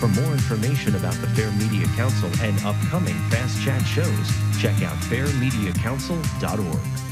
For 0.00 0.08
more 0.08 0.32
information 0.32 0.96
about 0.96 1.14
the 1.14 1.28
Fair 1.28 1.52
Media 1.52 1.86
Council 1.94 2.28
and 2.40 2.58
upcoming 2.64 3.14
Fast 3.30 3.62
Chat 3.62 3.82
shows, 3.82 4.32
check 4.60 4.82
out 4.82 4.96
fairmediacouncil.org. 5.02 7.11